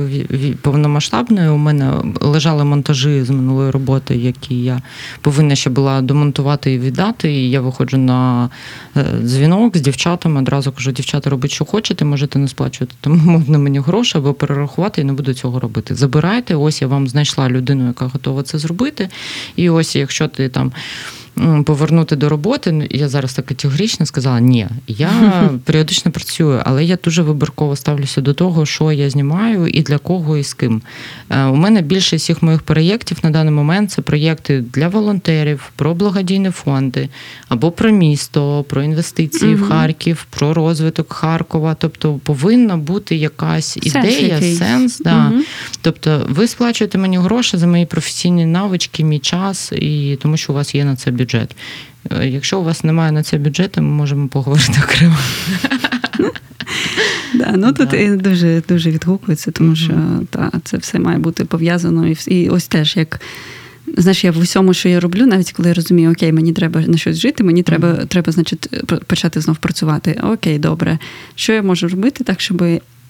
[0.61, 1.49] повномасштабної.
[1.49, 4.81] У мене лежали монтажі з минулої роботи, які я
[5.21, 7.31] повинна ще була домонтувати і віддати.
[7.31, 8.49] І я виходжу на
[8.97, 10.39] е, дзвінок з дівчатами.
[10.41, 14.33] Одразу кажу, дівчата, робіть, що хочете, можете не сплачувати сплачувати, тому можна мені гроші або
[14.33, 15.95] перерахувати і не буду цього робити.
[15.95, 19.09] Забирайте, ось я вам знайшла людину, яка готова це зробити.
[19.55, 20.71] І ось, якщо ти там
[21.65, 22.87] повернути до роботи.
[22.91, 25.09] Я зараз так категорично сказала: ні, я
[25.63, 30.37] періодично працюю, але я дуже вибірково ставлюся до того, що я знімаю і для кого
[30.37, 30.81] і з ким.
[31.29, 35.95] Е, у мене більше всіх моїх проєктів на даний момент це проєкти для волонтерів, про
[35.95, 37.09] благодійні фонди
[37.47, 41.75] або про місто, про інвестиції в Харків, про розвиток Харкова.
[41.79, 44.57] Тобто повинна бути якась ідея, сенс.
[44.57, 45.31] сенс да.
[45.81, 50.55] Тобто, ви сплачуєте мені гроші за мої професійні навички, мій час, і тому що у
[50.55, 51.55] вас є на це бюджет.
[52.11, 55.17] Е, якщо у вас немає на це бюджету, ми можемо поговорити окремо.
[57.33, 58.15] Да, ну тут да.
[58.15, 59.93] дуже дуже відгукується, тому що
[60.29, 62.07] та, це все має бути пов'язано.
[62.07, 63.21] І і ось теж як.
[63.97, 66.97] Знаєш, я в усьому, що я роблю, навіть коли я розумію, окей, мені треба на
[66.97, 70.19] щось жити, мені треба, треба, значить, почати знов працювати.
[70.23, 70.99] Окей, добре.
[71.35, 72.63] Що я можу робити так, щоб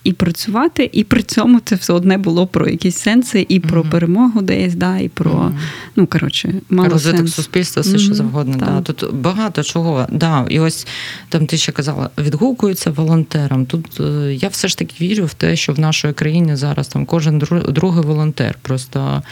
[0.04, 3.90] і працювати, і при цьому це все одне було про якісь сенси, і про mm-hmm.
[3.90, 5.52] перемогу десь, да, і про mm-hmm.
[5.96, 7.34] ну коротше, мало розвиток сенс.
[7.34, 8.00] суспільства, все mm-hmm.
[8.00, 8.58] що завгодно.
[8.58, 8.82] Да.
[8.82, 10.08] Тут багато чого.
[10.12, 10.46] Да.
[10.50, 10.88] І ось
[11.30, 13.66] там ти ще казала, відгукуються волонтерам.
[13.66, 17.06] Тут е, я все ж таки вірю в те, що в нашій країні зараз там
[17.06, 19.24] кожен другий волонтер, просто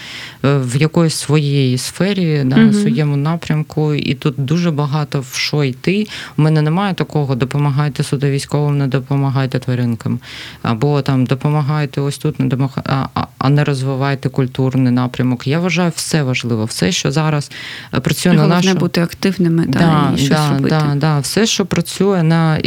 [0.44, 6.06] е, в якоїсь своєї сфері, да, своєму напрямку, і тут дуже багато в що йти.
[6.36, 10.20] У мене немає такого, допомагайте сюди військовим, не допомагайте тваринкам
[10.62, 13.08] або там допомагайте ось тут, не допомагайте,
[13.40, 15.46] а, не розвивайте культурний напрямок.
[15.46, 17.50] Я вважаю, все важливо, все, що зараз
[17.94, 18.78] е, працює Головне на нашу...
[18.78, 20.76] бути активними, да, да, і щось да, робити.
[20.88, 22.58] Да, да, все, що працює на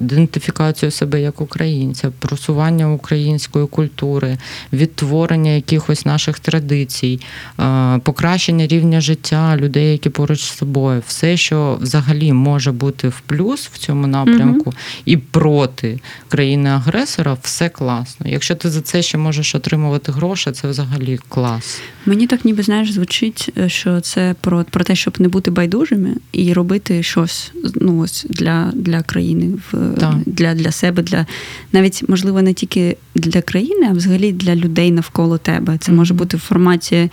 [0.00, 4.38] ідентифікацію себе як українця, просування української культури,
[4.72, 7.20] відтворення якихось наших традицій,
[7.60, 13.20] е, покращення рівня життя людей, які поруч з собою, все, що взагалі може бути в
[13.20, 14.74] плюс в цьому напрямку, угу.
[15.04, 18.28] і проти країни-агресора все класно.
[18.28, 21.80] Якщо ти за це ще можеш отримувати гроші, це взагалі клас.
[22.06, 26.14] Мені так ніби знаєш, звучить, е, що це про про те, щоб не бути байдужими
[26.32, 30.14] і робити щось ну ось для для країни, в так.
[30.26, 31.26] для для себе, для
[31.72, 35.78] навіть можливо не тільки для країни, а взагалі для людей навколо тебе.
[35.78, 35.94] Це mm-hmm.
[35.94, 37.10] може бути в форматі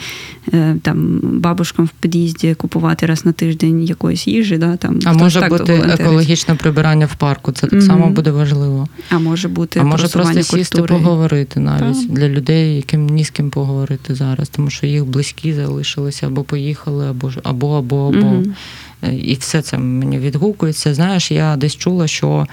[0.53, 4.57] е, там бабушкам в під'їзді купувати раз на тиждень якоїсь їжі.
[4.57, 7.51] Да, там А може бути екологічне прибирання в парку.
[7.51, 7.87] Це так mm-hmm.
[7.87, 8.87] само буде важливо.
[9.09, 12.11] А може бути а може просто сісти поговорити навіть так.
[12.11, 17.09] для людей, яким ні з ким поговорити зараз, тому що їх близькі залишилися або поїхали,
[17.09, 18.17] або або або або.
[18.17, 19.11] Mm-hmm.
[19.11, 20.93] І все це мені відгукується.
[20.93, 22.47] Знаєш, я десь чула, що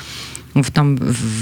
[0.55, 0.99] в там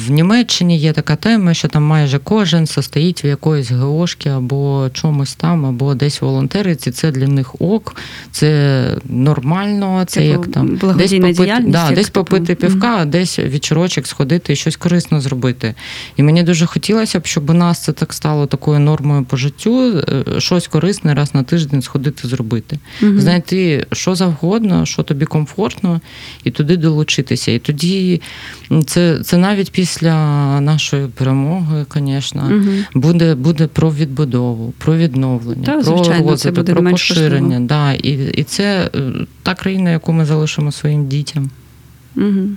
[0.07, 5.35] в Німеччині є така тема, що там майже кожен состоїть в якоїсь ГОшки або чомусь
[5.35, 6.91] там, або десь волонтериці.
[6.91, 7.97] Це для них ок,
[8.31, 10.05] це нормально.
[10.07, 14.57] Це типу, як там десь попити, да, десь попити півка, mm десь вічорочок сходити і
[14.57, 15.75] щось корисно зробити.
[16.17, 19.99] І мені дуже хотілося б, щоб у нас це так стало такою нормою по життю,
[19.99, 22.79] е, щось корисне раз на тиждень сходити зробити.
[23.03, 26.01] mm Знайти що завгодно, що тобі комфортно,
[26.45, 27.53] і туди долучитися.
[27.53, 28.21] І тоді
[28.87, 30.15] це це навіть після
[30.61, 32.73] нашої перемоги, звісно, угу.
[32.95, 37.61] буде буде про відбудову, про відновлення, Та, про звичайно, розвиток, про поширення.
[37.61, 41.51] Да, І і це е, та країна, яку ми залишимо своїм дітям.
[42.17, 42.49] Угу.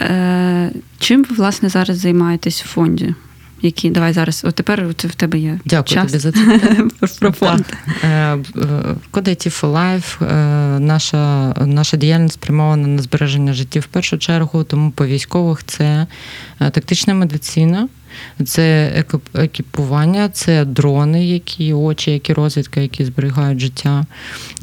[0.00, 3.14] Е, Чим ви власне зараз займаєтесь в фонді?
[3.62, 4.44] Які давай зараз.
[4.44, 5.58] От тепер в тебе є.
[5.64, 6.06] Дякую час.
[6.06, 6.60] тобі за це.
[7.20, 7.64] Про фонд.
[8.02, 8.38] Е, е,
[9.10, 14.90] Кодеті for Life, е, наша наша діяльність спрямована на збереження життів в першу чергу, тому
[14.90, 16.06] по військових це
[16.58, 17.88] тактична медицина.
[18.44, 18.92] Це
[19.34, 24.06] екіпування, це дрони, які очі, які розвідка, які зберігають життя.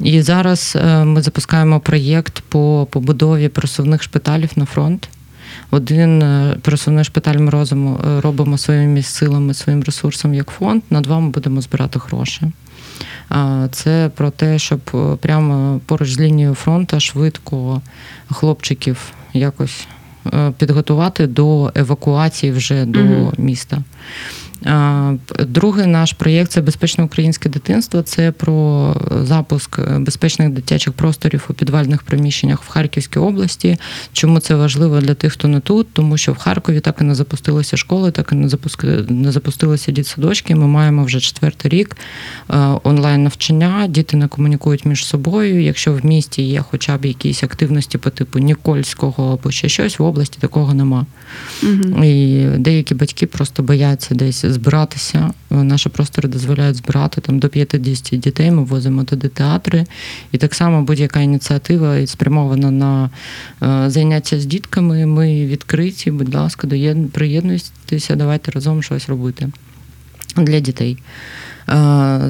[0.00, 5.08] І зараз ми запускаємо проєкт по побудові просувних шпиталів на фронт.
[5.70, 10.82] Один е, пересувний шпиталь ми розуму е, робимо своїми силами, своїм ресурсом як фонд.
[10.90, 12.42] На два ми будемо збирати гроші.
[13.70, 17.80] Це про те, щоб е, прямо поруч з лінією фронту швидко
[18.30, 19.86] хлопчиків якось
[20.58, 23.82] підготувати до евакуації вже до mm міста.
[25.38, 28.02] Другий наш проєкт це безпечне українське дитинство.
[28.02, 33.76] Це про запуск безпечних дитячих просторів у підвальних приміщеннях в Харківській області.
[34.12, 35.86] Чому це важливо для тих, хто не тут?
[35.92, 38.48] Тому що в Харкові так і не запустилися школи, так і не
[39.08, 40.54] не запустилися дітсадочки.
[40.54, 41.96] Ми маємо вже четвертий рік
[42.82, 43.86] онлайн навчання.
[43.88, 45.62] Діти не комунікують між собою.
[45.62, 50.02] Якщо в місті є хоча б якісь активності по типу Нікольського або ще щось, в
[50.02, 51.06] області такого нема.
[51.62, 52.04] Угу.
[52.04, 55.30] І деякі батьки просто бояться десь збиратися.
[55.50, 58.50] Наші простори дозволяють збирати там до 50 дітей.
[58.50, 59.86] Ми возимо туди театри.
[60.32, 63.10] І так само будь-яка ініціатива спрямована на
[63.62, 65.06] е, заняття з дітками.
[65.06, 66.68] Ми відкриті, будь ласка,
[67.12, 69.48] приєднуйтеся, давайте разом щось робити
[70.36, 70.98] для дітей.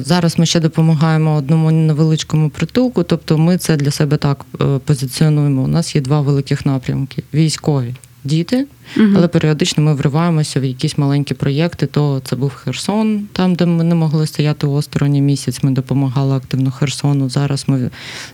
[0.05, 4.45] Зараз ми ще допомагаємо одному невеличкому притулку, тобто ми це для себе так
[4.85, 5.63] позиціонуємо.
[5.63, 9.07] У нас є два великих напрямки: військові діти, угу.
[9.15, 11.85] але періодично ми вриваємося в якісь маленькі проєкти.
[11.85, 15.63] То це був Херсон, там, де ми не могли стояти осторонь місяць.
[15.63, 17.29] Ми допомагали активно Херсону.
[17.29, 17.89] Зараз ми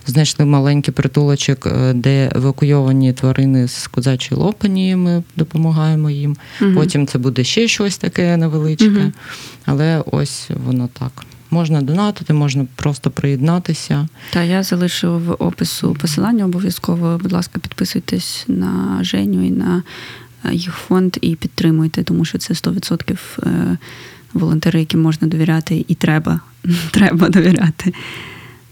[0.06, 4.96] знайшли маленький притулочок, е, де евакуйовані тварини з козачої лопані.
[4.96, 6.36] Ми допомагаємо їм.
[6.60, 6.70] Угу.
[6.74, 9.12] Потім це буде ще щось таке невеличке, угу.
[9.66, 11.12] але ось воно так.
[11.50, 14.08] Можна донатити, можна просто приєднатися.
[14.32, 17.18] Та я залишу в опису посилання обов'язково.
[17.22, 19.82] Будь ласка, підписуйтесь на Женю і на
[20.44, 23.76] е, їх фонд і підтримуйте, тому що це 100% е,
[24.32, 26.40] волонтери, яким можна довіряти, і треба,
[26.90, 27.94] треба довіряти.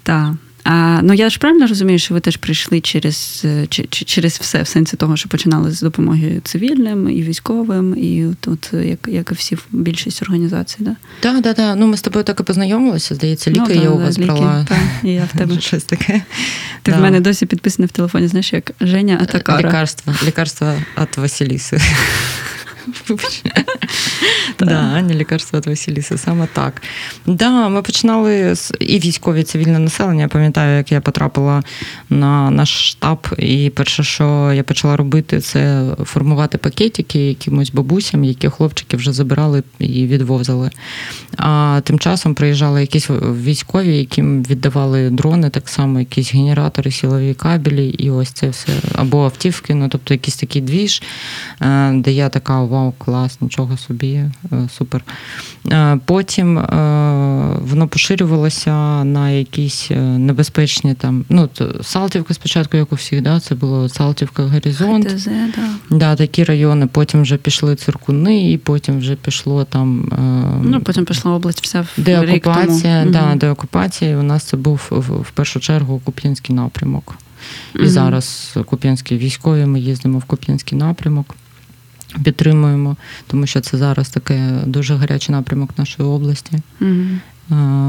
[0.03, 0.35] Так.
[0.65, 4.67] А, Ну я ж правильно розумію, що ви теж прийшли через е, через все, в
[4.67, 9.59] сенсі того, що починали з допомоги цивільним і військовим, і тут, як як і всі
[9.71, 10.97] більшість організацій, да?
[11.21, 11.77] Так, так, так.
[11.79, 13.15] Ну ми з тобою так і познайомилися.
[13.15, 14.65] Здається, ліки ну, я у вас ліки, брала.
[14.69, 16.23] Так, і я в тебе щось таке.
[16.83, 16.99] Ти да.
[16.99, 19.69] в мене досі підписаний в телефоні, знаєш, як Женя Атакара.
[19.69, 21.81] Лікарство, лікарство від Василіси.
[24.59, 26.83] Да, Аня лікарства від Василіси, саме так.
[27.27, 30.23] Да, Ми починали з і військові цивільне населення.
[30.23, 31.63] Я пам'ятаю, як я потрапила
[32.11, 38.49] на наш штаб, і перше, що я почала робити, це формувати пакетики якимось бабусям, які
[38.49, 40.71] хлопчики вже забирали і відвозили.
[41.37, 43.11] А тим часом приїжджали якісь
[43.45, 49.25] військові, яким віддавали дрони, так само, якісь генератори, силові кабелі, і ось це все або
[49.25, 51.03] автівки, ну тобто якийсь такий двіж,
[51.61, 54.31] е, де я така вау, клас, нічого собі, е,
[54.69, 55.05] супер.
[55.73, 56.65] Е, потім е,
[57.61, 61.25] воно поширювалося на якісь небезпечні там.
[61.29, 61.49] ну,
[61.83, 65.13] Салтівка спочатку, як у всіх, да, це було Салтівка, Горизонт.
[65.13, 65.97] ХТЗ, да.
[65.97, 70.13] Да, Такі райони, потім вже пішли циркуни, і потім вже пішло там.
[70.65, 73.05] Ну, Потім пішла область вся в деокупація.
[73.05, 73.25] Рік тому.
[73.25, 73.39] Да, угу.
[73.39, 74.81] Деокупація, і у нас це був
[75.29, 77.15] в першу чергу Куп'янський напрямок.
[77.75, 77.89] І угу.
[77.89, 81.35] зараз Куп'янські військові, ми їздимо в Куп'янський напрямок.
[82.23, 82.97] Підтримуємо,
[83.27, 86.59] тому що це зараз таке дуже гарячий напрямок нашої області.
[86.81, 87.19] Mm-hmm.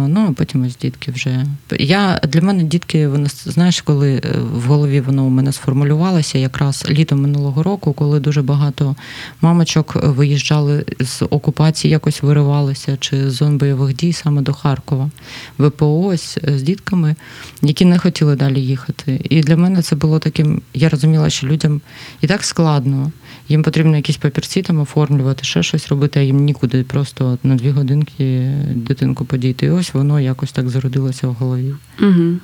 [0.08, 1.46] Ну, а потім ось дітки вже.
[1.80, 6.86] Я Для мене дітки, вони знаєш, коли е, в голові воно у мене сформулювалося якраз
[6.90, 8.96] літом минулого року, коли дуже багато
[9.42, 15.10] мамочок виїжджали з окупації, якось виривалися, чи з зон бойових дій саме до Харкова.
[15.58, 17.16] ВПО ось з дітками,
[17.62, 19.22] які не хотіли далі їхати.
[19.30, 21.82] І для мене це було таким, я розуміла, що людям
[22.22, 23.12] і так складно.
[23.50, 27.70] Їм потрібно якісь папірці там оформлювати, ще щось робити, а їм нікуди просто на дві
[27.70, 29.66] годинки дитинку подійти.
[29.66, 31.76] І ось воно якось так зародилося в голові.
[32.02, 32.38] Угу.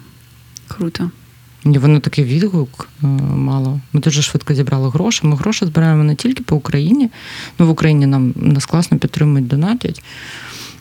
[0.67, 1.11] Круто.
[1.65, 3.79] І воно такий відгук е, мало.
[3.93, 5.27] Ми дуже швидко зібрали гроші.
[5.27, 7.09] Ми гроші збираємо не тільки по Україні.
[7.59, 10.03] Ну, в Україні нам нас класно підтримують, донатять.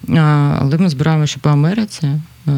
[0.08, 2.08] Але ми збираємо ще по Америці.
[2.48, 2.52] Е,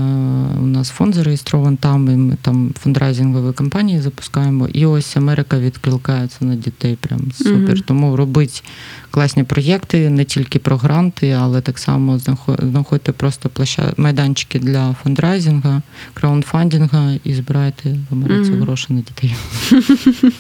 [0.61, 4.69] у нас фонд зареєстрований там, і ми там фондрайзингові кампанії запускаємо.
[4.69, 6.99] І ось Америка відкликається на дітей.
[7.01, 7.77] Прям супер.
[7.77, 7.85] Mm-hmm.
[7.85, 8.65] Тому робить
[9.11, 12.21] класні проєкти, не тільки про гранти, але так само
[12.59, 13.93] знаходьте просто площа...
[13.97, 15.83] майданчики для фондрайзинга,
[16.15, 18.61] краундфандинга і збирайте в Америці mm-hmm.
[18.61, 19.35] гроші на дітей.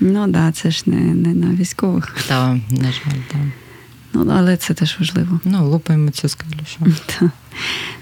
[0.00, 2.16] Ну так, це ж не на військових.
[2.28, 3.63] Так, на жаль, так.
[4.14, 5.40] Ну, але це теж важливо.
[5.44, 6.50] Ну, лупаємо цю скалю.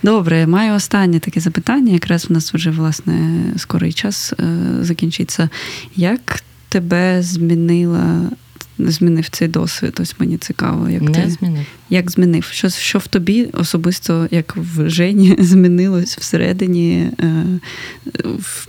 [0.02, 1.92] Добре, маю останнє таке запитання.
[1.92, 5.48] Якраз у нас вже власне скорий час е, закінчиться.
[5.96, 8.30] Як тебе змінила?
[8.78, 11.66] Змінив цей досвід, ось мені цікаво, як не ти змінив.
[11.90, 12.44] Як змінив?
[12.44, 17.44] Що що в тобі особисто, як в Жені, змінилось всередині е,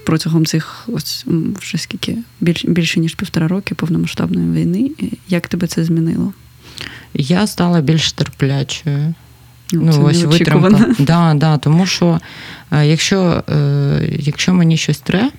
[0.06, 1.26] протягом цих ось
[1.62, 4.92] вже скільки більш, більше ніж півтора роки повномасштабної війни?
[5.30, 6.34] Як тебе це змінило?
[7.14, 9.14] Я стала більш терплячою.
[9.74, 10.96] Ну, ну ось витримка.
[11.00, 12.20] Да, да, Тому що
[12.72, 15.32] е, якщо е, якщо мені щось треба,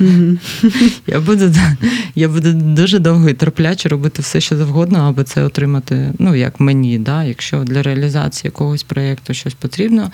[0.00, 0.38] mm-hmm.
[1.06, 1.54] я буду
[2.14, 6.60] я буду дуже довго і терпляче робити все, що завгодно, аби це отримати, ну, як
[6.60, 6.98] мені.
[6.98, 7.24] Да?
[7.24, 10.10] Якщо для реалізації якогось проєкту щось потрібно,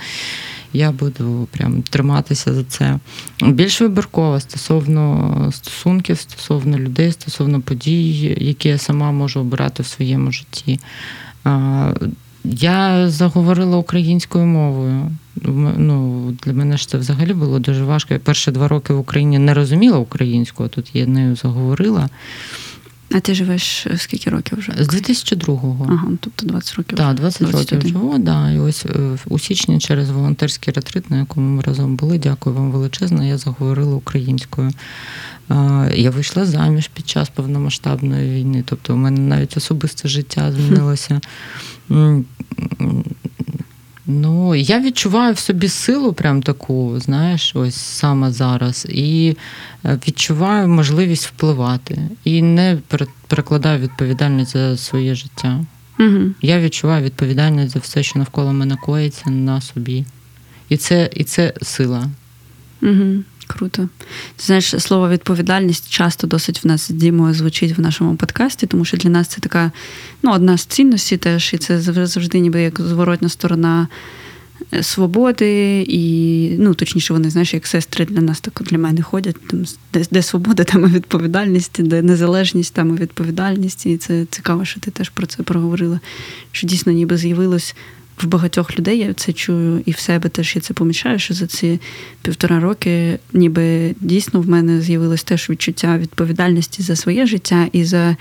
[0.72, 2.98] я буду прям триматися за це.
[3.42, 10.32] Більш вибірково стосовно стосунків, стосовно людей, стосовно подій, які я сама можу обирати в своєму
[10.32, 10.80] житті.
[12.44, 15.10] Я заговорила українською мовою.
[15.76, 18.14] Ну, Для мене ж це взагалі було дуже важко.
[18.14, 22.08] Я перші два роки в Україні не розуміла українську, а тут я нею заговорила.
[23.14, 24.72] А ти живеш е, скільки років вже?
[24.78, 25.86] З 2002-го.
[25.90, 26.98] Ага, тобто 20 років.
[26.98, 27.78] Так, 20 21.
[27.78, 28.50] років живу, да.
[28.50, 32.70] І ось е, у січні через волонтерський ретрит, на якому ми разом були, дякую вам
[32.70, 34.70] величезно, я заговорила українською.
[35.94, 38.64] Я вийшла заміж під час повномасштабної війни.
[38.66, 41.20] Тобто, у мене навіть особисте життя змінилося.
[44.10, 49.36] Ну, я відчуваю в собі силу, прям таку, знаєш, ось саме зараз, і
[49.84, 51.98] е, відчуваю можливість впливати.
[52.24, 52.78] І не
[53.28, 55.64] перекладаю відповідальність за своє життя.
[55.98, 56.20] Угу.
[56.42, 60.04] Я відчуваю відповідальність за все, що навколо мене коїться на собі.
[60.68, 62.08] І це, І це сила.
[62.82, 63.22] Угу.
[63.56, 63.88] Круто.
[64.36, 68.84] Ти знаєш, слово відповідальність часто досить в нас з Дімою звучить в нашому подкасті, тому
[68.84, 69.72] що для нас це така
[70.22, 73.88] ну, одна з цінностей теж, і це завжди ніби як зворотня сторона
[74.72, 79.36] е, свободи, і, ну, точніше, вони, знаєш, як сестри для нас, так для мене ходять.
[79.46, 83.86] Там, Де де свобода, там і відповідальність, де незалежність, там і відповідальність.
[83.86, 86.00] І це цікаво, що ти теж про це проговорила.
[86.52, 87.74] Що дійсно ніби з'явилось
[88.22, 91.46] в багатьох людей я це чую, і в себе теж я це помічаю, що за
[91.46, 91.80] ці
[92.22, 98.16] півтора роки, ніби дійсно в мене з'явилось теж відчуття відповідальності за своє життя і за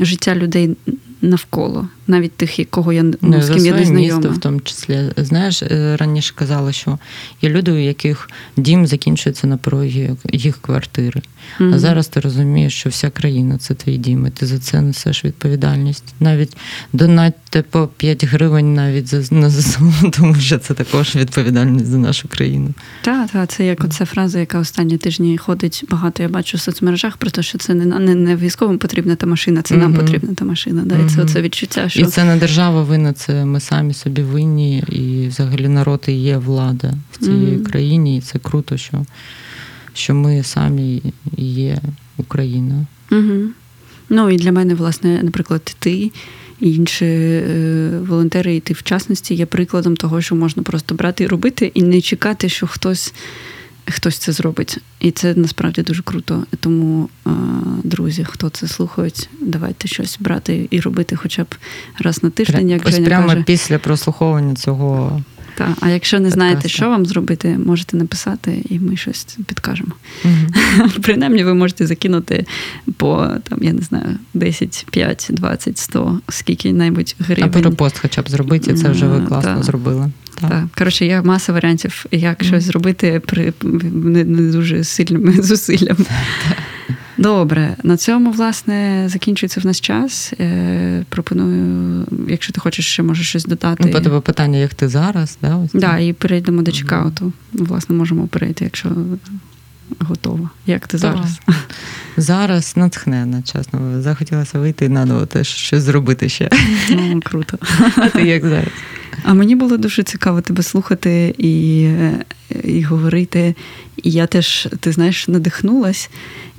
[0.00, 0.76] життя людей
[1.22, 4.16] навколо, навіть тих, кого я ну, з ким я не знайома.
[4.16, 5.12] місто в тому числі.
[5.16, 6.98] Знаєш, е, раніше казали, що
[7.42, 11.22] є люди, у яких дім закінчується на порогі їх квартири.
[11.60, 11.74] Mm-hmm.
[11.74, 15.24] А зараз ти розумієш, що вся країна це твій дім, і ти за це несеш
[15.24, 16.14] відповідальність.
[16.20, 16.56] Навіть
[16.92, 22.28] донатьте по 5 гривень навіть за на ЗСУ, тому що це також відповідальність за нашу
[22.28, 22.70] країну.
[23.02, 26.22] Так, так, це як оця фраза, яка останні тижні ходить багато.
[26.22, 29.62] Я бачу в соцмережах про те, що це не не, не військовим потрібна та машина,
[29.62, 29.78] це mm-hmm.
[29.78, 30.82] нам потрібна та машина.
[30.84, 30.94] Да?
[30.98, 34.78] І це оце відчуття, що і це не держава винна, це ми самі собі винні,
[34.78, 37.62] і взагалі народ і є влада в цій mm-hmm.
[37.62, 39.04] країні, і це круто, що
[39.96, 41.02] що ми самі
[41.36, 41.78] є
[42.16, 42.86] Україна.
[43.12, 43.34] Угу.
[44.08, 46.10] Ну і для мене, власне, наприклад, ти
[46.60, 51.24] і інші е, волонтери, і ти в частності є прикладом того, що можна просто брати
[51.24, 53.14] і робити, і не чекати, що хтось
[53.90, 54.78] хтось це зробить.
[55.00, 56.44] І це насправді дуже круто.
[56.60, 57.30] Тому, е,
[57.84, 61.54] друзі, хто це слухають, давайте щось брати і робити хоча б
[61.98, 63.42] раз на тиждень, як Ось Женя прямо каже.
[63.46, 65.22] після прослуховування цього.
[65.56, 69.92] Так, а якщо не знаєте, що вам зробити, можете написати, і ми щось підкажемо.
[70.24, 70.88] Угу.
[71.02, 72.46] Принаймні, ви можете закинути
[72.96, 77.44] по там, я не знаю, 10, 5, 20, 100, скільки-небудь гривень.
[77.44, 79.64] А перепост хоча б зробити, це вже ви класно так.
[79.64, 80.10] зробили.
[80.40, 80.50] Так.
[80.50, 80.64] так.
[80.78, 82.46] Коротше, є маса варіантів, як mm.
[82.46, 86.04] щось зробити при не, не дуже сильними зусиллями.
[87.18, 90.32] Добре, на цьому, власне, закінчується в нас час.
[90.40, 93.82] Е, Пропоную, якщо ти хочеш, ще можеш щось додати.
[93.86, 95.48] Ну, по тебе питання, як ти зараз, да?
[95.72, 97.32] Так, да, і перейдемо до чекауту.
[97.52, 98.88] Власне, можемо перейти, якщо
[99.98, 100.50] готова.
[100.66, 101.40] Як ти зараз?
[102.16, 104.02] Зараз натхнена, чесно.
[104.02, 106.50] Захотілося вийти і наново теж щось зробити ще.
[106.90, 107.58] Ну, Круто.
[107.96, 108.68] А ти як зараз?
[109.22, 111.88] А мені було дуже цікаво тебе слухати і
[112.64, 113.54] і говорити.
[114.02, 116.10] І я теж, ти знаєш, надихнулась.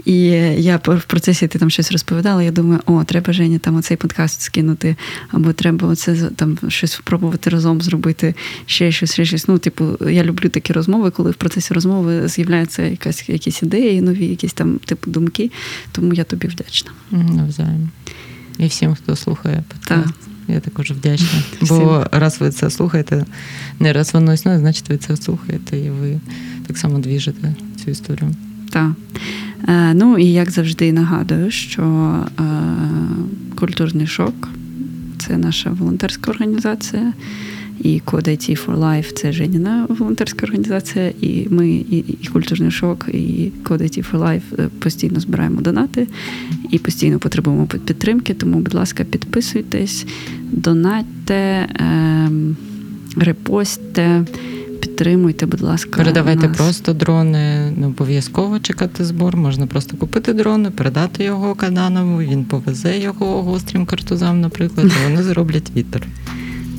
[0.07, 0.19] І
[0.57, 2.43] я в процесі ти там щось розповідала.
[2.43, 4.95] Я думаю, о, треба Женя там оцей подкаст скинути,
[5.31, 8.35] або треба оце там щось спробувати разом зробити,
[8.65, 9.47] ще щось, ще щось.
[9.47, 14.25] Ну, типу, я люблю такі розмови, коли в процесі розмови з'являються якась якісь ідеї, нові,
[14.25, 15.51] якісь там типу думки.
[15.91, 16.91] Тому я тобі вдячна.
[17.11, 17.89] Навзаєм.
[18.57, 20.05] І всім, хто слухає подкаст.
[20.05, 20.15] Так.
[20.47, 21.43] Я також вдячна.
[21.61, 23.25] Бо раз ви це слухаєте,
[23.79, 26.19] не раз воно існує, значить ви це слухаєте, і ви
[26.67, 28.35] так само двіжите цю історію.
[28.69, 28.91] Так.
[29.67, 31.83] Е, ну і як завжди нагадую, що
[32.39, 32.43] е,
[33.55, 34.49] культурний шок
[35.17, 37.13] це наша волонтерська організація.
[37.79, 43.09] І Code IT for Life це Женіна волонтерська організація, і ми, і, і культурний шок,
[43.13, 46.07] і Code IT for Life е, постійно збираємо донати
[46.71, 48.33] і постійно потребуємо підтримки.
[48.33, 50.05] Тому, будь ласка, підписуйтесь,
[50.51, 52.55] донатьте, ем,
[53.17, 54.25] репостьте.
[54.79, 55.97] Підтримуйте, будь ласка.
[55.97, 56.57] Передавайте нас.
[56.57, 59.37] просто дрони, не обов'язково чекати збор.
[59.37, 65.23] Можна просто купити дрони, передати його Каданову, він повезе його гострим картузам, наприклад, і вони
[65.23, 66.07] зроблять вітер.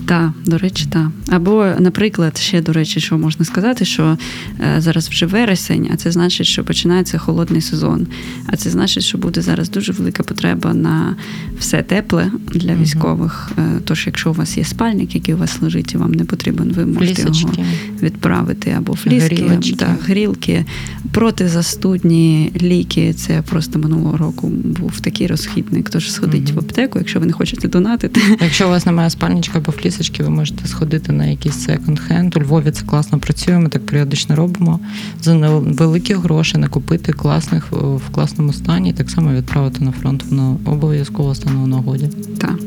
[0.08, 1.08] Так, до речі, так.
[1.28, 4.18] Або, наприклад, ще до речі, що можна сказати, що
[4.60, 8.06] е, зараз вже вересень, а це значить, що починається холодний сезон.
[8.46, 11.16] А це значить, що буде зараз дуже велика потреба на
[11.58, 13.50] все тепле для військових.
[13.58, 13.66] Угу.
[13.84, 16.86] Тож, якщо у вас є спальник, який у вас лежить, і вам не потрібен, ви
[16.86, 17.60] можете Флісочки.
[17.60, 17.70] його
[18.02, 20.64] відправити або фліски, та, грілки,
[21.12, 23.12] протизастудні ліки.
[23.12, 25.90] Це просто минулого року був такий розхідник.
[25.90, 26.60] Тож сходіть угу.
[26.60, 28.20] в аптеку, якщо ви не хочете донатити.
[28.40, 32.38] Якщо у вас немає спальничка або фліс місячки ви можете сходити на якийсь секонд-хенд.
[32.38, 34.80] У Львові це класно працює, ми так періодично робимо.
[35.22, 40.24] За невеликі гроші накупити класних в класному стані і так само відправити на фронт.
[40.30, 42.10] Воно обов'язково стане у нагоді.
[42.38, 42.58] Так.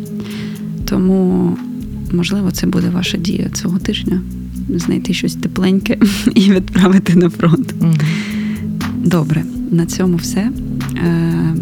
[0.86, 1.57] Тому,
[2.11, 4.21] можливо, це буде ваша дія цього тижня.
[4.69, 5.97] Знайти щось тепленьке
[6.36, 7.73] і відправити на фронт.
[7.82, 7.93] Угу.
[8.97, 10.51] Добре, на цьому все.
[10.97, 11.55] Е,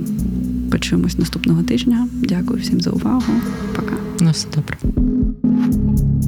[0.72, 2.08] почуємось наступного тижня.
[2.24, 3.34] Дякую всім за увагу.
[3.76, 3.94] Пока.
[4.20, 4.78] На все добре.
[5.30, 6.19] thank you